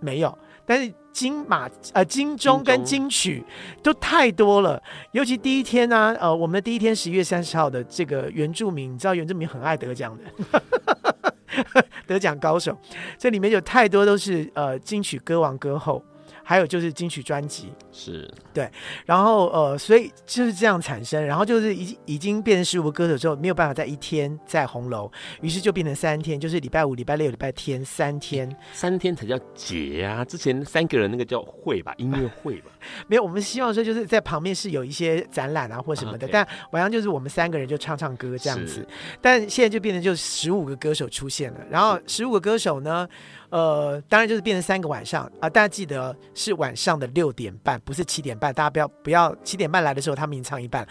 [0.00, 3.44] 没有，但是金马呃金钟跟金曲
[3.80, 10.62] 都太多了，尤其第一天呢、啊，呃，我们的第一天十一月三十号的这个原住民，你知道原住民很爱得奖的，
[12.06, 12.76] 得奖高手，
[13.18, 16.02] 这里面有太多都是呃金曲歌王歌后。
[16.44, 18.70] 还有就是金曲专辑是对，
[19.06, 30.24] 然后呃，所以就是这样产生，然后就是已已经变成十五个歌手之后，没有办法在一天在红楼，于是就变成三天，就是礼拜五、礼拜六、礼拜天三天，三天才叫节、啊。
[30.24, 32.70] 之前三个人那个叫会吧，音乐会吧，
[33.06, 33.24] 没有。
[33.24, 36.30] 我们希望说就是在旁边是有一些展览啊或什么的，Okay.
[36.32, 38.86] 但晚上就是我们三个人就唱唱歌这样子。
[39.22, 43.08] 但现在就变成就十五个歌手出现了，然后十五个歌手呢，
[43.50, 46.14] 呃，当然就是变成三个晚上啊、呃，大家记得。
[46.34, 48.52] 是晚上的六点半，不是七点半。
[48.52, 50.86] 大家不要不要七点半来的时候，他们已经唱一半。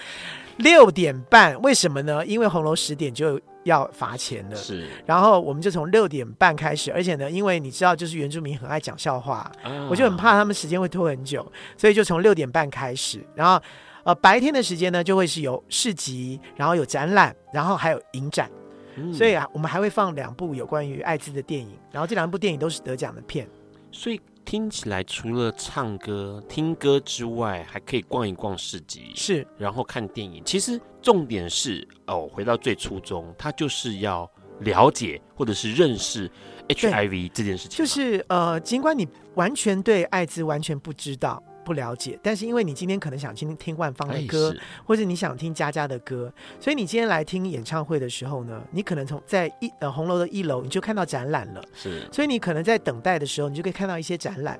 [0.57, 2.25] 六点半，为什么呢？
[2.25, 4.55] 因为红楼十点就要罚钱了。
[4.55, 11.45] 是，然后我们就从六点半开始，而且呢，因为你知道，就是原住民很爱讲笑话，啊、我就很怕他们时间会拖很久，
[11.77, 13.21] 所以就从六点半开始。
[13.35, 13.61] 然后，
[14.03, 18.49] 呃，白天的时间呢，就会是有市集，然后有展览，然后还有影展。
[18.95, 23.47] 嗯、所以啊，我们还会放两部有关于艾滋的电影，然后这两部电影都是得奖的片。
[23.91, 24.19] 所以。
[24.45, 30.43] 听起来除了唱歌、听歌之外，还可以逛一逛市集，是，然后看电影。
[30.43, 34.29] 其实重点是哦，回到最初衷，他就是要
[34.59, 36.29] 了解或者是认识
[36.67, 37.77] HIV 这件事情。
[37.77, 41.41] 就是呃，尽管你完全对艾滋完全不知道。
[41.63, 44.55] 不了解，但是因为你今天可能想听听万芳的歌，
[44.85, 51.63] 或者你想听佳佳的歌，所以你今天来听演唱会的时候呢，你可能从在一呃红楼的一楼，你就看到展览了。
[51.73, 54.59] 是，所以你可能在等待的时候，你就可以看到一些展览，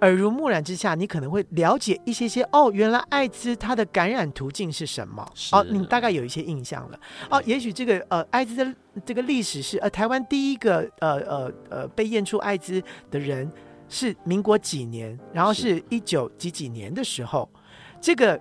[0.00, 5.26] 耳濡目染之下，你可能会了解一些些哦，原来艾滋它的感染途径是什么？
[5.52, 6.98] 哦，你大概有一些印象了。
[7.30, 8.74] 哦，也许这个呃艾滋的
[9.06, 13.50] 这个历史是呃台湾第一个呃呃呃被验出艾滋的人。
[13.94, 17.48] 是民国几年，然后是一九几几年的时候，
[18.00, 18.40] 这个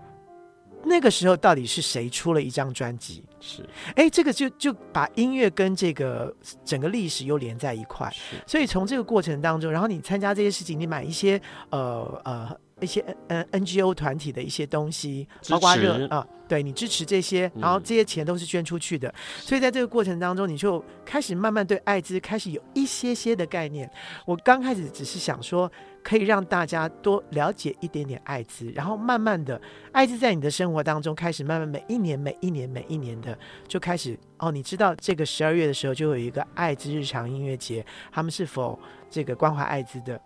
[0.83, 3.23] 那个时候到底是谁出了一张专辑？
[3.39, 3.63] 是，
[3.95, 6.35] 哎，这个就就把音乐跟这个
[6.65, 8.09] 整个历史又连在一块。
[8.11, 11.39] 是，所以从这个过程当中，然后你参加这些事情，你买一些
[11.69, 12.57] 呃呃。
[12.83, 23.89] 一些呃 N G O 团体的一些东西，包括热啊，对你支持这些，然后这些钱都是捐出去的，嗯、所以在这个过程当中，你就开始慢慢对艾滋开始有一些些的概念。
[24.25, 25.71] 我刚开始只是想说，
[26.03, 29.59] 可以让大家多了解一点点艾滋，然后慢慢的，
[29.91, 38.77] 艾滋在你的生活当中开始慢慢每一年、每一年、每一年的就开始哦，你知道这个十二月的时候就有一个艾滋日常音乐节，他们是否
[39.09, 40.19] 这个关怀艾滋的？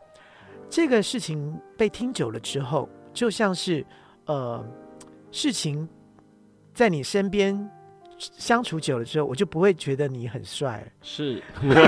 [0.70, 3.86] 这个事情被听久了之后，就像是，
[4.26, 4.64] 呃，
[5.32, 5.88] 事情
[6.74, 7.70] 在你身边
[8.18, 10.86] 相处久了之后，我就不会觉得你很帅。
[11.02, 11.42] 是，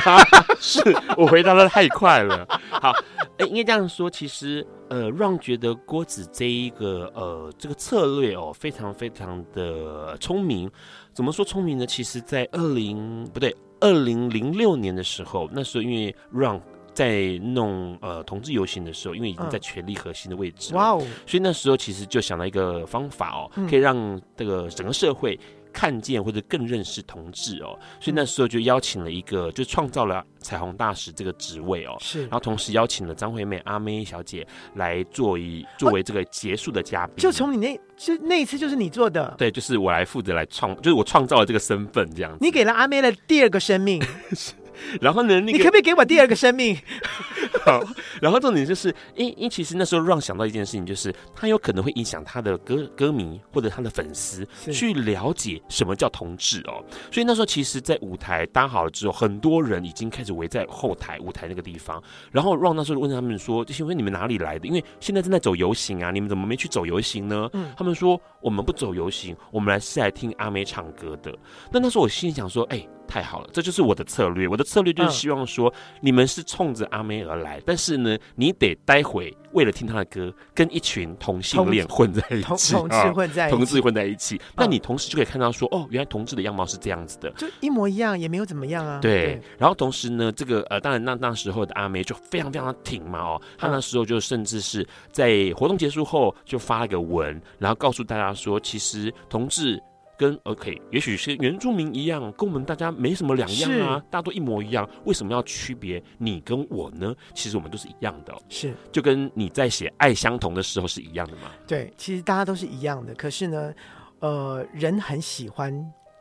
[0.59, 0.82] 是
[1.17, 2.47] 我回答的太快了。
[2.69, 2.91] 好，
[3.38, 10.71] 哎，应该这样说，其实，呃，让觉得郭子这一个，呃，这个策略哦，非常非常的聪明。
[11.13, 11.86] 怎么说聪明呢？
[11.86, 16.59] 其实，在二零不对，二零零六年的时候，那时候因为让。
[17.00, 21.08] 在弄呃同志游行的时候，因为已经在权力核心的位置，哇哦！
[21.26, 25.39] 所以那时候其实就想到一个方法哦，可以让这个整个社会
[25.72, 27.80] 看见或者更认识同志哦。
[28.02, 31.95] 所以那时候就邀请了一个，就创造了彩虹大使这个职位哦。
[32.02, 34.45] 是，然后同时邀请了张惠妹阿妹小姐
[34.76, 37.16] 来做一作为这个结束的嘉宾。
[37.16, 42.39] 就从你那就那一次就是你做的，对，就是我来负责来创，就是我创造了这个身份这样子。
[42.41, 44.04] 你给了阿妹的第二个生命。
[45.01, 46.77] 然后呢，那个、你可不可以给我第二个生命？
[47.65, 47.82] 好，
[48.21, 56.84] 然后重点就是，因因其实那时候让想到一件事情，就是他有可能会影响他的歌歌迷或者他的粉丝去了解什么叫同志哦。
[57.11, 62.01] 所以那时候其实，在舞台搭好了之后，很多人已经开始围在后台舞台那个地方。
[62.32, 64.67] 然后让那时候问他们说：“这些问你们哪里来的？
[64.67, 71.36] 因为现在正在走游行啊，你们怎么没去走游行呢？”嗯，他们说：“我们不走游行，我们来是来听阿妹唱歌的。”
[71.71, 74.47] 那那时候我心里想说：“哎。”太好了，这就是我的策略。
[74.47, 84.39] 我的策略就是希望说，你们是冲着阿妹而来，但是呢，你得待会为了听她的歌，跟一群同性恋混在一起，同 志混在一起，同志混在一起。
[84.55, 88.99] 那你同时就可以看到说，哦，原来同志的样貌是这样子的，就一模一样，也没有怎么样啊。
[89.01, 89.41] 对。
[89.57, 99.82] 然后同时呢，这个呃，当然那那时候的阿妹就非常非常的挺嘛，哦，她那时候就甚至是在活动结束后就发了个文，然后告诉大家说，其实同志。
[100.20, 107.15] 跟 OK，也许是原住民一样，跟我们大家没什么两样啊，大家都一模一样，为什么要区别你跟我呢？
[107.34, 111.43] 其实我们都是一样的，是就跟你在写爱相同的时候是一样的嘛。
[111.65, 113.74] 对，其实大家都是一样的，可是呢，
[114.20, 115.74] 呃，人很喜欢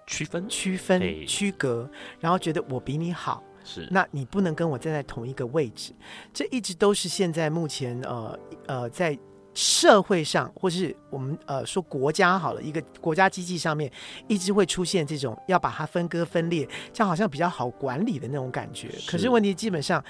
[0.07, 1.91] 区分、区分、区隔，
[2.21, 5.93] 然后觉得我比你好，是，那你不能跟我站在同一个位置，
[6.33, 8.39] 这一直都是现在目前呃
[8.69, 9.19] 呃在。
[9.59, 13.91] 社会上，或是我们呃说国家好了，一个国家机器上面，
[14.29, 18.89] 一直会出现这种要把它分割分裂，这样好像比较好管理的那种感觉。
[18.93, 19.11] 是。
[19.11, 20.03] 可是问题基本上，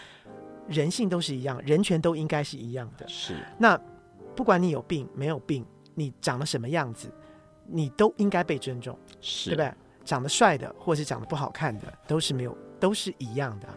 [0.66, 3.08] 人性都是一样，人权都应该是一样的。
[3.08, 3.36] 是。
[3.56, 3.74] 那
[4.36, 7.10] 不管你有病没有病，你长得什么样子，
[7.66, 9.72] 你都应该被尊重，是，对不对？
[10.04, 13.68] 长得帅的，或是长得不好看的，都是没有，都是一样的。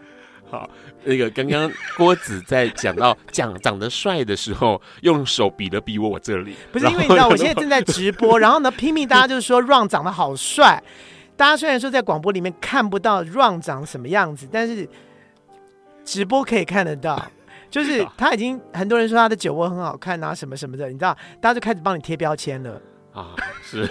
[0.52, 0.70] 好，
[1.06, 10.84] 那个刚刚郭子在讲到讲长得帅的时候，用手比了比我我这里，不是因为你知道我现在正在直播，然后呢拼命大家就是说 Ron 长得好帅，
[11.38, 14.86] 大家虽然说在广播里面看不到 Ron 长什么样子，但是
[16.04, 17.26] 直播可以看得到。
[17.70, 22.82] 就是他已经很多人说他的酒窝很好看啊，什么什么的，你知道，大家就开始帮你贴标签了。
[23.14, 23.86] 啊，是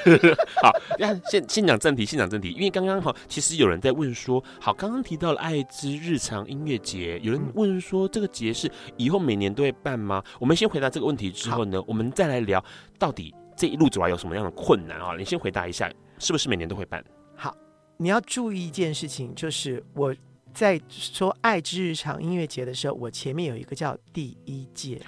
[0.63, 10.23] 好，那先先讲正题，先讲正题，因为刚刚好，其实有人在问说，好，刚刚提到了爱之日常音乐节，有人问说这个节是以后每年都会办吗？
[10.39, 12.65] 我们先回答这个问题之后呢，我们再来聊
[12.99, 15.15] 到底这一路走来有什么样的困难啊？
[15.19, 17.05] 你先回答一下，是不是每年都会办？
[17.37, 17.55] 好，
[17.99, 20.15] 你要注意一件事情，就是我
[20.55, 25.03] 在说爱之日常音乐节的时候，我前面有一个叫第一届，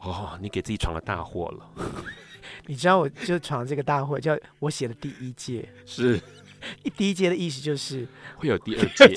[0.00, 1.84] 哦，你给自己闯了大祸了。
[2.66, 6.20] 你知道，我就闯这个大祸，叫我写了第一届，是
[6.82, 9.14] 一第一届的意思就是会有第二届，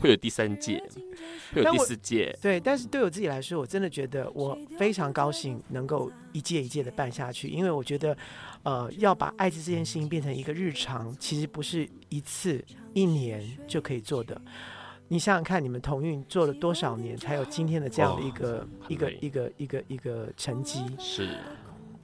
[0.00, 0.82] 会有第三届，
[1.54, 2.36] 会有第四届。
[2.42, 8.16] 对，但是对我自己来说，我真的觉得我非常高兴能够一届一届的办下去，因为我觉得，
[8.64, 12.62] 呃，要把爱滋这件事情变成一个日常，其实不是一次
[12.94, 14.40] 一年就可以做的。
[15.08, 20.80] 你想想看，你们同运做了多少年，才有今天的这样的一个、哦、一个一个一个一个成绩？
[20.98, 21.28] 是。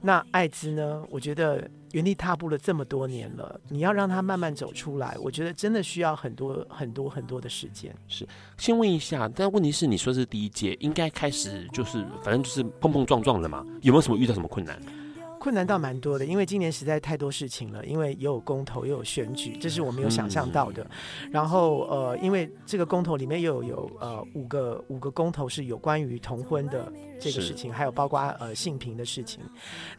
[0.05, 1.01] 那艾滋呢？
[1.09, 7.95] 我觉得原地踏步了这么多年了，你要让他慢慢走出来，我觉得真的需要很多很多很多的时间。
[8.09, 8.27] 是，
[8.57, 14.77] 先问一下，但问题是，你说是第一届，应该开始就是反正就是碰碰撞撞的嘛，有没有什么遇到什么困难？
[15.43, 20.87] 困难倒蛮多的，因为今年实在太多事情了，因为也有公投，又有选举，这是我没有想象到的。
[21.21, 26.89] 嗯、然后呃，因为这个公投里面又有有呃五个五个公投是有关于同婚的
[27.19, 29.41] 这个事情，还有包括呃性平的事情，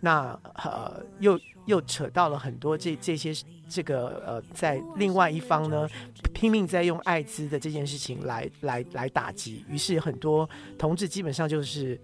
[0.00, 3.34] 那呃又又扯到了很多这这些
[3.68, 5.86] 这个呃在另外一方呢
[6.32, 12.00] 拼命在用艾滋的这件事情来来来打击，于是很多同志基本上就是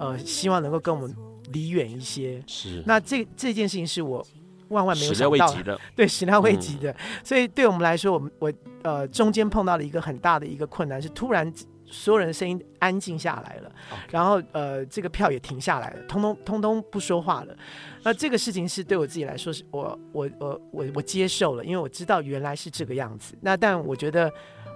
[0.00, 1.29] 呃希望能够跟我们。
[1.52, 4.26] 离远一些是，那这这件事情是我
[4.68, 6.94] 万万没有想到的， 对，始料未及的，
[7.24, 11.52] 所以对我们来说，我们我呃中间碰到了一个很大的一个困难，是突然
[11.86, 13.72] 所有人的声音安静下来了.
[14.10, 17.56] 然后呃这个票也停下来了，通通通通不说话了。
[18.02, 23.36] 那这个事情是对我自己来说，是我我我我我接受了，因为我知道原来是这个样子。
[23.40, 24.30] 那但我觉得。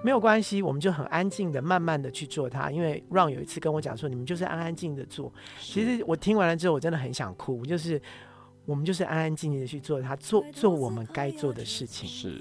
[0.04, 2.70] 没有关系，我们就很安静的、慢慢的去做它。
[2.70, 5.32] 因为 Ron 有一次跟我讲说，你们就是安安静静的做。
[5.58, 7.64] 其实我听完了之后，我真的很想哭。
[7.64, 7.98] 就是
[8.66, 12.06] 我们就是安安静静的去做它，做做我们该做的事情。
[12.06, 12.32] 是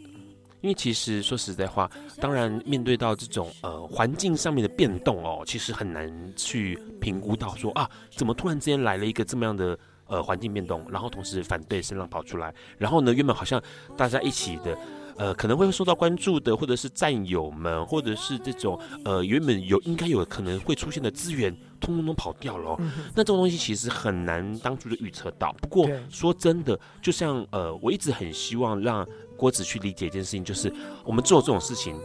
[0.59, 1.89] 因为其实说实在话，
[2.19, 13.63] 当然面对到这种呃环境上面的变动哦，其实很难去评估到说啊，怎么突然之间来了一个这么样的呃环境变动，然后同时反对声浪跑出来，然后呢，原本好像
[13.95, 14.77] 大家一起的。
[15.17, 22.75] 呃，可能会受到关注的，或者是战友们，或者是这种呃原本有应该有可能会出现的资源，通通都跑掉了，哦。
[22.79, 25.53] 嗯、那这种东西其实很难当初就预测到。
[25.61, 29.07] 不过说真的，就像呃，我一直很希望让
[29.37, 31.95] 郭子去理解一件事情，就是我们做这种事情，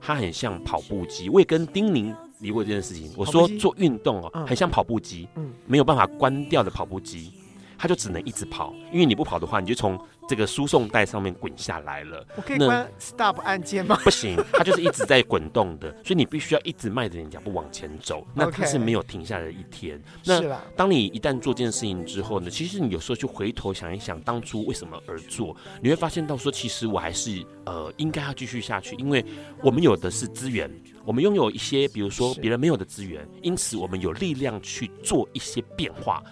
[0.00, 1.28] 它很像跑步机。
[1.28, 7.32] 我也跟丁宁理过这件事情，我说做运动哦，很像跑步机，嗯，没有办法关掉的跑步机。
[7.80, 9.96] 它就只能一直跑，因为你不跑的话，你就从
[10.28, 12.24] 这个输送带上面滚下来了。
[12.36, 13.98] 我可以关 stop 按键吗？
[14.04, 18.26] 不行，它就是一直在滚动的，所以你必须要一直迈着你脚步往前走。
[18.34, 20.00] 那它是没有停下来的一天。
[20.24, 20.40] 那
[20.76, 29.24] 当你一旦做这件事情之后呢，其实你有时候就回头想一想，当初为什么而做，你会发现到说，其实我还是呃应该要继续下去，因为
[29.62, 30.70] 我们有的是资源，
[31.04, 36.22] 我们拥有一些比如说别人没有的资源，因此我们有力量去做一些变化。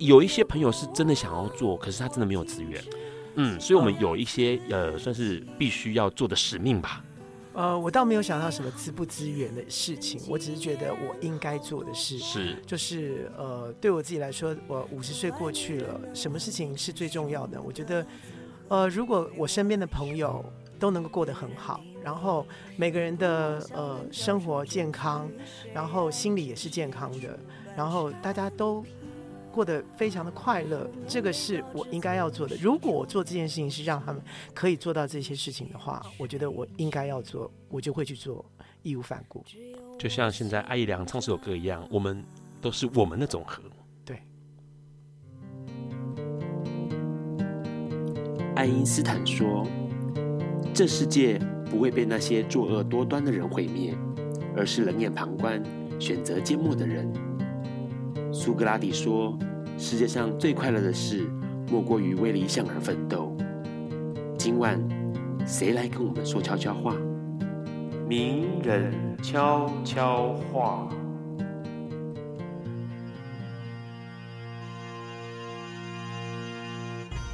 [0.00, 2.82] 有一些朋友是真的想要做，可是他真的没有资源，
[3.34, 7.04] 嗯，所以我们有一些呃，算是必须要做的使命吧。
[7.52, 17.60] 呃，我倒没有想到什么资不资源的事情，我只是觉得我应该做的事是，就是呃，对我自己来说，我五十岁过去了，什么事情是最重要的？
[17.60, 18.06] 我觉得，
[18.68, 20.42] 呃，如果我身边的朋友
[20.78, 22.46] 都能够过得很好，然后
[22.76, 25.28] 每个人的呃生活健康，
[25.74, 27.38] 然后心理也是健康的，
[27.76, 28.82] 然后大家都。
[29.52, 32.56] 过得非常的快乐，这个是我应该要做的。
[32.56, 34.22] 如果我做这件事情是让他们
[34.54, 38.44] 可以做到这些事情的话，我觉得我应该要做，我就会去做，
[38.82, 39.44] 义无反顾。
[39.98, 42.24] 就像现在艾怡良唱这首歌一样，我们
[42.60, 43.62] 都是我们的总和。
[44.04, 44.22] 对。
[48.54, 49.66] 爱因斯坦说
[50.72, 51.38] ：“这世界
[51.70, 53.94] 不会被那些作恶多端的人毁灭，
[54.56, 55.62] 而是冷眼旁观、
[55.98, 57.12] 选择缄默的人。”
[58.32, 59.36] 苏格拉底说
[59.76, 61.28] ：“世界上最快乐的事，
[61.68, 63.36] 莫过于为理想而奋斗。”
[64.38, 64.80] 今晚，
[65.44, 66.94] 谁来跟我们说悄悄话？
[68.08, 70.88] 名人悄悄话。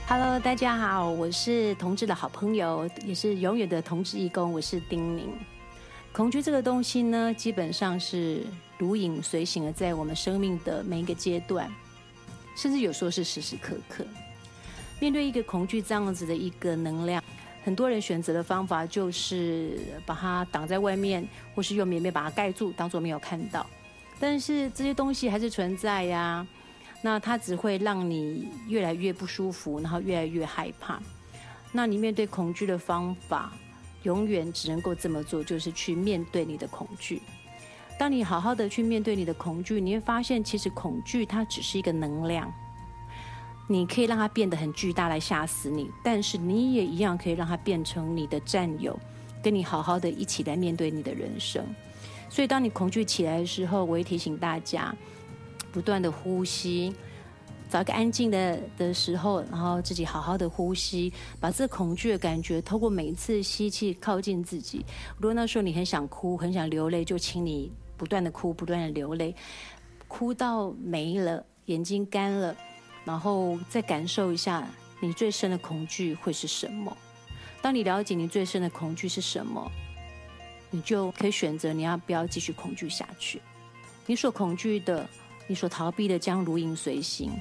[0.08, 5.28] Hello，大家好，我是同志的好朋友，也是永远的同志义工，我是丁宁。
[6.16, 8.42] 恐惧这个东西呢，基本上是。
[8.78, 11.70] 如影随形的在我们生命的每一个阶段，
[12.54, 14.04] 甚至有时候是时时刻刻。
[15.00, 17.24] 面对一个恐惧这样子的一个能量，
[17.64, 23.66] 很多人选择的方法就是把它挡在外面，或是用棉被把它盖住，当做没有看到。
[24.20, 26.46] 但是这些东西还是存在呀，
[27.00, 31.00] 那它只会让你越来越不舒服，然后越来越害怕。
[31.72, 33.54] 那你面对恐惧的方法，
[34.06, 37.20] 永远只能够这么做，就是去面对你的恐惧。
[37.98, 42.52] 当你好好的去面对你的恐惧，你会发现，其实恐惧它只是一个能量。
[43.68, 48.96] 你可以让它变得很巨大来吓死你，但是你也一样可以让它变成你的战友，
[49.42, 51.66] 跟你好好的一起来面对你的人生。
[52.28, 54.94] 所以，当你恐惧起来的时候，我会提醒大家，
[55.72, 56.94] 不断的呼吸，
[57.68, 64.84] 找一个安静的的时候，然后自己好好的呼吸，把这恐惧的感觉透过每一次吸气靠近自己。
[65.16, 69.34] 如果那时候你很想哭，很想流泪，就请你不断的哭，不断的流泪，
[70.06, 72.56] 哭到没了，眼睛干了。
[73.04, 74.66] 然后再感受一下
[75.00, 76.96] 你最深的恐惧会是什么？
[77.62, 79.70] 当你了解你最深的恐惧是什么，
[80.70, 83.40] 你就可以选择你要不要继续恐惧下去。
[84.06, 85.08] 你所恐惧的，
[85.46, 87.32] 你所逃避的将如影随形，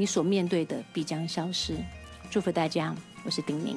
[0.00, 1.76] 你所面对的必将消失。
[2.30, 3.76] 祝福大家，我是丁宁。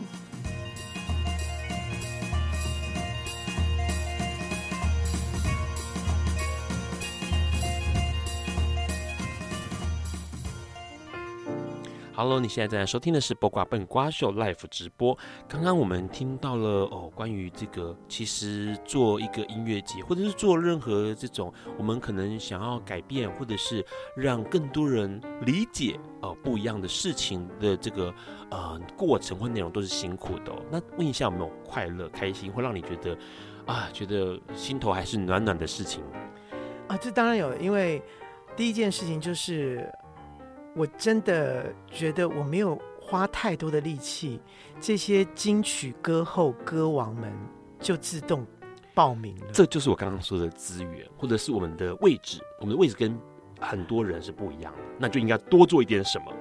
[12.15, 15.17] Hello，你现在正在收听的是《播瓜笨瓜秀》Live 直播。
[15.47, 23.83] 刚刚我们听到了哦，关于这个，其实做一个音乐节，或者是做任何这种我们可能想要改变，或者是
[24.15, 28.13] 让更多人理解哦不一样的事情的这个
[28.51, 30.53] 呃过程或内容，都是辛苦的。
[30.69, 33.17] 那问一下，有没有快乐、开心，会让你觉得
[33.65, 36.03] 啊，觉得心头还是暖暖的事情？
[36.87, 37.99] 啊，这当然有，因为
[38.55, 39.91] 第一件事情就是。
[40.75, 44.39] 我真的觉得我没有花太多的力气，
[44.79, 47.31] 这些金曲歌后歌王们
[47.79, 48.45] 就自动
[48.93, 49.47] 报名了。
[49.51, 53.17] 这就是我刚刚说的资源，或者是我们的位置，我们的位置跟
[53.59, 56.33] 很多人是不一样的，那就应该多做一点什么。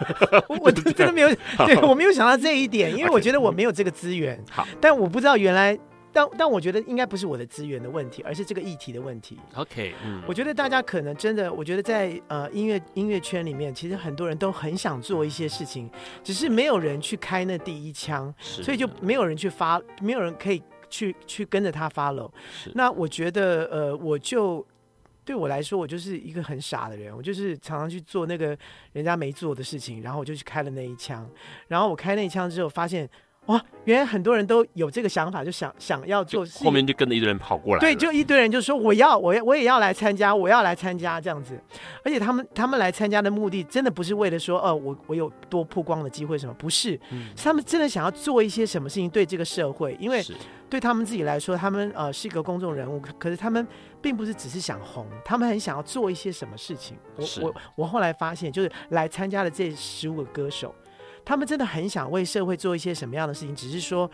[0.62, 1.28] 我真的没有，
[1.66, 4.42] 对， 我没有想到这一点，因为我觉得我没有这个资源。
[4.50, 5.78] 好，但我不知道原来。
[6.12, 9.38] 但但我觉得应该不是我的资源的问题，而是这个议题的问题。
[9.54, 15.88] OK，嗯，我觉得大家可能真的，我觉得在呃音乐音乐圈里面，其实很多人都很想做一些事情，
[16.24, 22.30] 只是没有人去开那第一枪，所以就没有人去发，没有人可以去去跟着他 follow。
[22.74, 24.66] 那我觉得呃，我就
[25.24, 28.56] 对我来说，我就是一个很傻的人，我就是常常去做那个
[28.92, 31.28] 人家没做的事情，然后我就去开了那一枪，
[31.68, 33.08] 然后我开那一枪之后发现。
[33.46, 37.80] 哇，原来很多人都有这个想法，就想想要做事，后面就跟着一堆人跑过来。
[37.80, 41.60] 对，就一堆人就说我要，我要，我也要来参加，我要来参加这样子。
[42.04, 50.22] 而且他们他们来参加的目的，真的不是为了说，哦、呃，我我有多曝光的机会什么，不是，嗯、是他们真的想要做一些什么事情对这个社会，因为
[50.68, 53.66] 对他们自己来说，他们呃是一个公众人物，可是他们
[54.00, 56.96] 并不是只是想红，他们很想要做一些什么事情。
[57.16, 60.72] 我我我后来发现，就是来参加的这十五个歌手。
[61.30, 64.10] 他们真的很想为社会做一些什么样的事情，只是说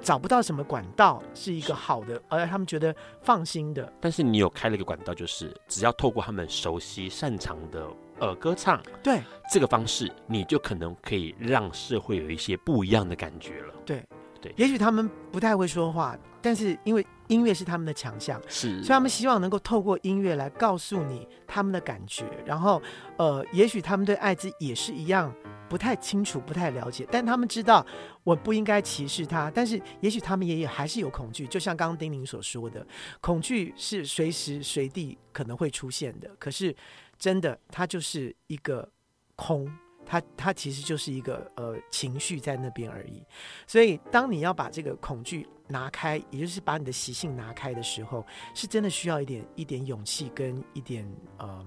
[0.00, 2.92] 找不到什么管道是一个好的，而他们觉得
[3.22, 3.92] 放心的。
[4.00, 7.86] 但是你有开了一个管道，就是只要透过他们熟悉、擅长的
[8.18, 13.74] 呃歌唱，对这个方式，你就可能可以让社会有一些不一样的感觉了。
[13.86, 14.04] 对
[14.40, 22.24] 对，也许他们不太会说话，但是因为音乐是他们的强项，是，所以他们希望能够透过音乐来告诉你他们的感觉。
[22.44, 22.82] 然后
[23.18, 25.32] 呃，也许他们对艾滋也是一样。
[25.70, 27.86] 不太清楚，不太了解，但他们知道
[28.24, 29.48] 我不应该歧视他。
[29.52, 32.84] 但是，也许他们也也还是有恐惧，就像刚刚丁宁所说的，
[33.20, 36.28] 恐惧是随时随地可能会出现的。
[36.40, 36.74] 可是，
[37.16, 38.90] 真的，它就是一个
[39.36, 39.72] 空，
[40.04, 43.22] 它它其实就是一个呃情绪在那边而已。
[43.64, 51.08] 所以，当你要把这个恐惧拿开，也就是把你的习性拿开的时候，是真的需要一点一点勇气跟一点
[51.38, 51.64] 呃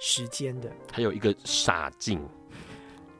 [0.00, 0.72] 时间的。
[0.92, 2.20] 还有一个傻劲。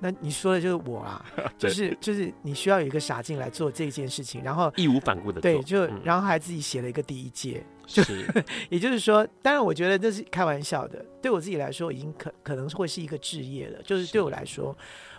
[0.03, 1.25] 那你说的就是我啊，
[1.57, 8.27] 就是就是你需要有一个傻劲来做这件事情，然后义无反顾的对，就然后还自己写了一个第一届，就是
[8.69, 14.77] 也就是说，当然我觉得这是开玩笑的，对我自己来说已经可可能会是一个置业了，就是对我来说，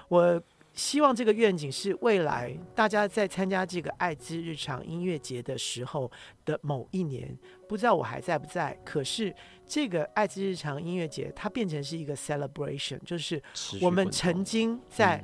[0.10, 0.42] 我。
[0.76, 6.12] 希望这个愿景是未来大家在参加这个爱之日常音乐节的时候
[6.46, 7.38] 的某一年，
[7.70, 8.76] 不知道我还在不在。
[8.84, 9.32] 可是
[9.74, 13.42] 这个爱之日常音乐节，它变成是一个 celebration，就是
[13.82, 15.20] 我们曾经在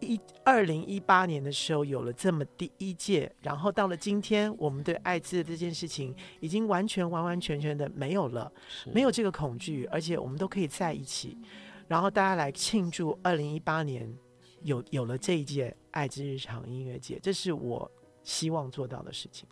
[0.00, 8.52] 一二零一八年的时候有了这么第一届，然后到了今天，我们对艾滋这件事情已经完全完完全全的没有了，
[8.92, 11.38] 没有这个恐惧，而且我们都可以在一起，
[11.88, 14.14] 然后大家来庆祝二零一八年
[14.64, 17.90] 有有了这一届爱之日常音乐节，这是我
[18.22, 19.48] 希望做到的事情。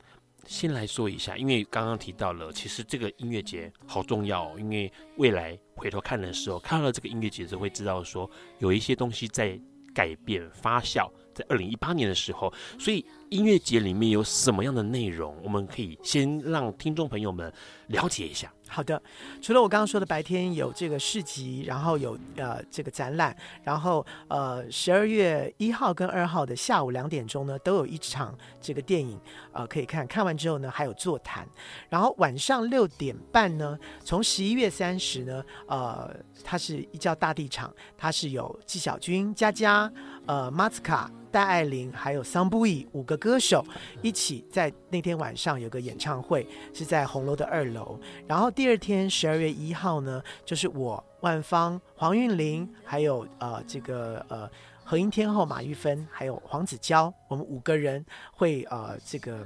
[0.47, 9.59] 先来说一下，因为刚刚提到了，其实这个音乐节好重要哦，因为未来回头看的时候，看到了这个音乐节就会知道说有一些东西在
[9.95, 11.11] 改变发酵。
[11.35, 17.53] 在二零一八年的时候，所以音乐节里面有什么样的内容，我们可以先让听众朋友们
[17.89, 18.53] 了解一下。
[18.75, 19.01] 好的，
[19.41, 29.17] 除了我刚刚说的白天有这个市集，然后有呃这个展览，然后呃十二月一号跟二号的下午两点钟呢，都有一场这个电影
[29.53, 31.47] 呃可以看，看完之后呢还有座谈，
[31.89, 36.13] 然后晚上六点半呢，从十一月三十呢，呃
[36.43, 39.89] 它是一叫大地场，它是有纪晓君、佳佳、
[40.27, 41.09] 呃马斯卡。
[41.35, 43.67] 戴爱玲还有桑布伊五个歌手
[44.03, 47.99] 一起在那天晚上有个演唱会，是在红楼的二楼。
[48.29, 54.49] 然后第二天十二月一号呢，就是我万芳、黄韵玲，还有呃这个呃
[54.85, 59.45] 和音天后马玉芬，还有黄子佼，我们五个人会呃这个。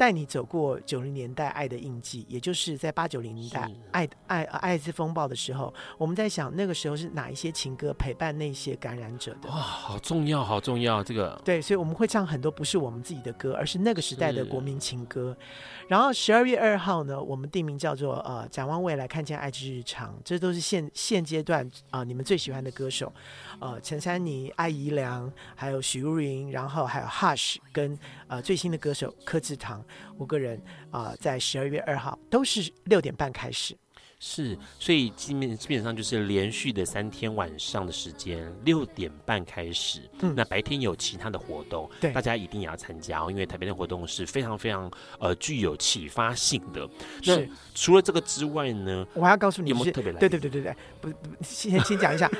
[0.00, 9.50] 带你走过九零年代爱的印记，也就是在八九零年代爱爱爱滋风暴的时候，我们在想那个时候是哪一些情歌陪伴那些感染者的？
[9.50, 11.04] 哇，好重要，好重要！
[11.04, 15.36] 这个对，所以我们会唱很多不是我们自己的歌，而是那个时代的国民情歌。
[15.86, 23.12] 然后十二月二号呢，我们定名叫做呃展望未来，看见爱之日常，这都是现现阶段啊、呃、你们最喜欢的歌手，
[23.60, 27.96] 呃陈珊妮、艾怡良，还有许茹芸，然后还有 Hush 跟
[28.26, 29.84] 呃最新的歌手柯志堂。
[30.18, 33.76] 五个人啊、呃，在十二月二号都是六点半开始，
[34.18, 40.02] 是，所以基本基本上就是连续的三天晚上的时间，六点半开始。
[40.20, 46.86] 嗯，那白天有其他的活动，对，大家一定也要参加哦，因为台北的活动是非常非常呃具有启发性的。
[47.24, 47.38] 那，
[47.74, 50.18] 除了这个之外呢，我还要告诉你，有没有特别来？
[50.18, 52.30] 对对对对对，不不，先先讲一下。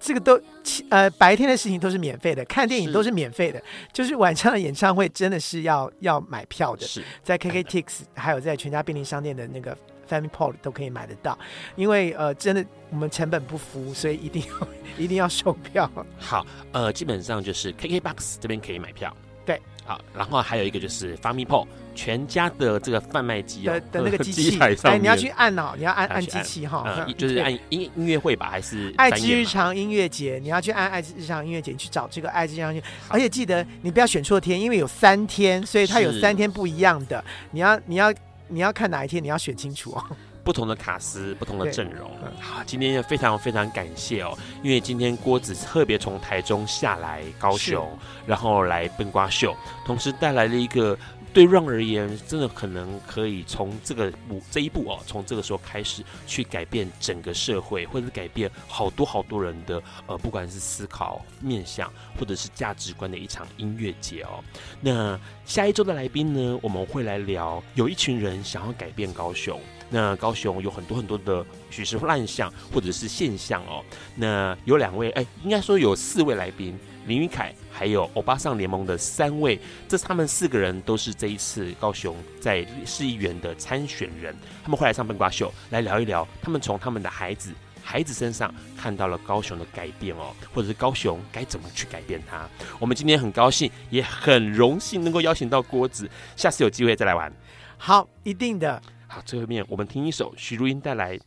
[0.00, 0.40] 这个都，
[0.88, 9.76] 呃，白天的事情都是免费的，看电影都是免费的，是就是晚上的演唱会真的是要要买票的，是在 KKTix 还有在全家便利商店的那个
[10.08, 11.38] FamilyPort 都可以买得到，
[11.76, 15.88] 因为呃，真的我们成本不符，所以一定要 一定要售票。
[16.18, 19.14] 好，呃，基本上就是 KKBOX 这边可以买票。
[19.50, 26.24] 对，好，然后还有一个就是 FamilyPort 全家的这个贩卖机的的那个机器， 哎，你要去按哦，你要按按。
[26.24, 30.38] 机器哈，呃，就是按音音乐会吧，还是爱之日常音乐节？
[30.40, 38.14] 你要去按爱之日常音乐节，你去找这个爱之日常音乐，而且记得你不要选错天，因为有三天，所以它有三天不一样的，你要你要
[38.46, 40.04] 你要看哪一天，你要选清楚哦。
[40.42, 42.10] 不同的卡司，不同的阵容。
[42.40, 47.88] 好，今天也非常非常感谢哦，因为今天郭子特别从台中下来高雄，
[48.26, 50.98] 然后来笨瓜秀，同时带来了一个
[51.32, 64.42] 对 Ron 而言，真的可能可以从这个步这一步哦，从这个时候开始去改变整个社会，或者是改变好多好多人的呃，不管是思考面向或者是价值观的一场音乐节哦。
[64.80, 69.60] 那下一周的来宾呢，我们会来聊，有一群人想要改变高雄。
[69.90, 73.84] 那高雄有很多很多的许是乱象或者是现象哦。
[74.14, 92.48] 那有两位，哎，应该说有四位来宾，林云凯，还有欧巴桑联盟的三位，这他们四个人都是这一次高雄在市议员的参选人，他们会来上笨瓜秀来聊一聊，他们从他们的孩子孩子身上看到了高雄的改变哦，或者是高雄该怎么去改变它。
[92.78, 97.32] 我们今天很高兴，也很荣幸能够邀请到郭子，下次有机会再来玩。
[97.76, 98.80] 好，一定的。
[99.12, 101.18] 好，最后面我们听一首许茹芸带来《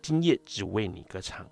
[0.00, 1.44] 今夜只为你歌唱》。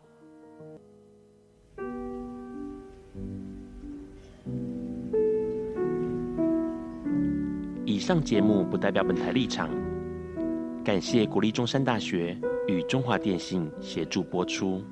[7.85, 9.69] 以上节目不代表本台立场，
[10.83, 12.35] 感谢国立中山大学
[12.67, 14.83] 与中华电信协助播出。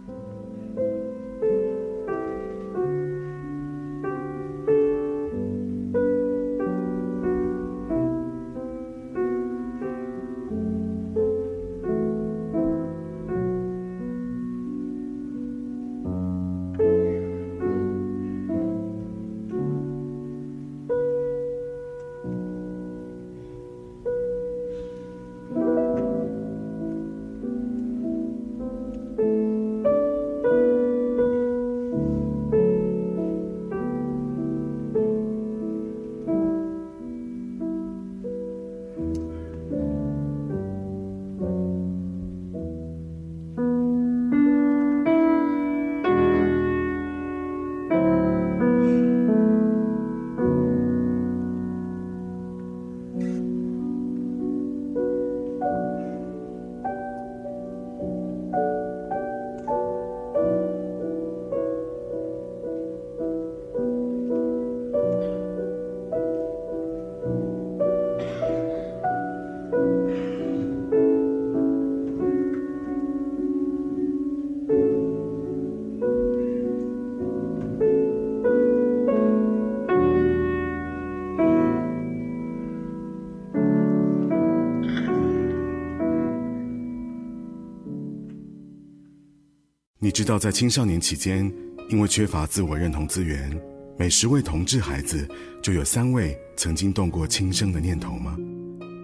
[90.14, 91.52] 知道，在青少年期间，
[91.90, 93.50] 因为缺乏自我认同资源，
[93.98, 95.28] 每十位同志孩子
[95.60, 98.36] 就有三位曾经动过轻生的念头吗？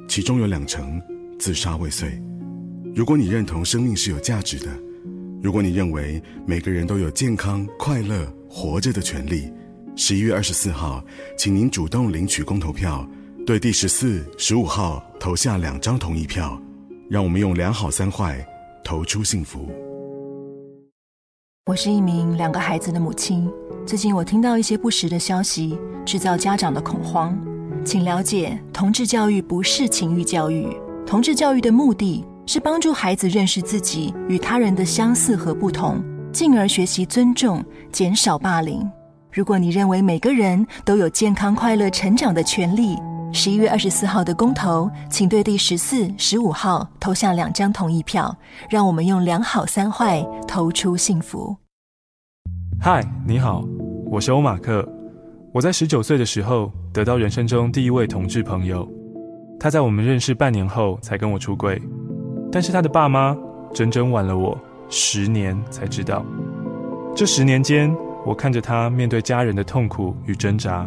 [0.06, 1.02] 其中有两成
[1.36, 2.22] 自杀未遂。
[2.94, 4.68] 如果你认同生命是有价值的，
[5.42, 9.52] 如果你认为每个人都有健康、快乐、活着的权利，
[9.96, 11.04] 十一月二十四号，
[11.36, 13.04] 请您主动领取公投票，
[13.44, 16.62] 对第十四、十五号投下两张同意票，
[17.08, 18.46] 让我们用两好三坏
[18.84, 19.89] 投出幸福。
[21.66, 23.48] 我是一名两个孩子的母亲。
[23.86, 27.38] 最近我听到一些不实的消息，制造家长的恐慌。
[27.84, 30.66] 请了解，同志教育不是情欲教育。
[31.06, 36.02] 同志教育的目的是帮助孩子认识自己与他人的相似和不同，
[36.32, 38.90] 进而学习尊重，减少霸凌。
[39.30, 42.96] 如果你认为每个人都有健康快乐成长的权利，
[43.32, 48.36] 十一月二十四号的公投，请对第十四、十五号投下两张同意票，
[48.68, 51.56] 让我们用两好三坏投出幸福。
[52.80, 53.64] 嗨，你好，
[54.06, 54.86] 我是欧马克。
[55.54, 58.86] 我在十九岁的时候得到人生中第一位同志朋友，
[59.60, 61.80] 他在我们认识半年后才跟我出柜，
[62.50, 63.36] 但是他的爸妈
[63.72, 64.58] 整整晚了我
[64.88, 66.24] 十年才知道。
[67.14, 67.94] 这十年间，
[68.26, 70.84] 我看着他面对家人的痛苦与挣扎，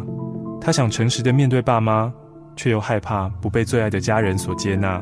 [0.60, 2.12] 他想诚实的面对爸妈。
[2.56, 5.00] 却又害怕不被最爱的家人所接纳，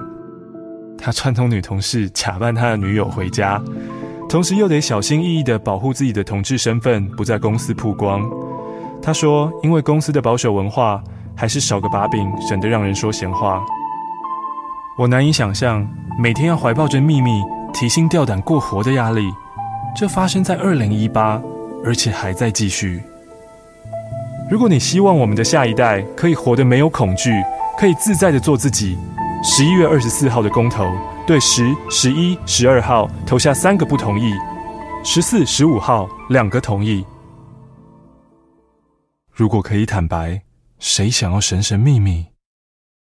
[0.98, 3.60] 他串通女同事假扮他的女友回家，
[4.28, 8.22] 同时又得小心翼翼地保护自己的同志身份不在公司曝光。
[9.02, 11.02] 他说：“因为公司的保守文化，
[11.36, 13.60] 还是少个把柄，省得让人说闲话。”
[14.96, 15.86] 我难以想象
[16.18, 17.42] 每天要怀抱着秘密、
[17.72, 19.22] 提心吊胆过活的压力，
[19.96, 21.42] 这发生在二零一八，
[21.84, 23.02] 而且还在继续。
[24.52, 27.42] 如果你希望我们的下一代可以活得没有恐惧，
[27.78, 28.98] 可以自在的做自己，
[29.42, 30.92] 十一月二十四号的公投，
[31.26, 34.30] 对十、十一、十二号投下三个不同意，
[35.02, 37.02] 十四、十五号两个同意。
[39.32, 40.42] 如果可以坦白，
[40.78, 42.31] 谁想要神神秘秘？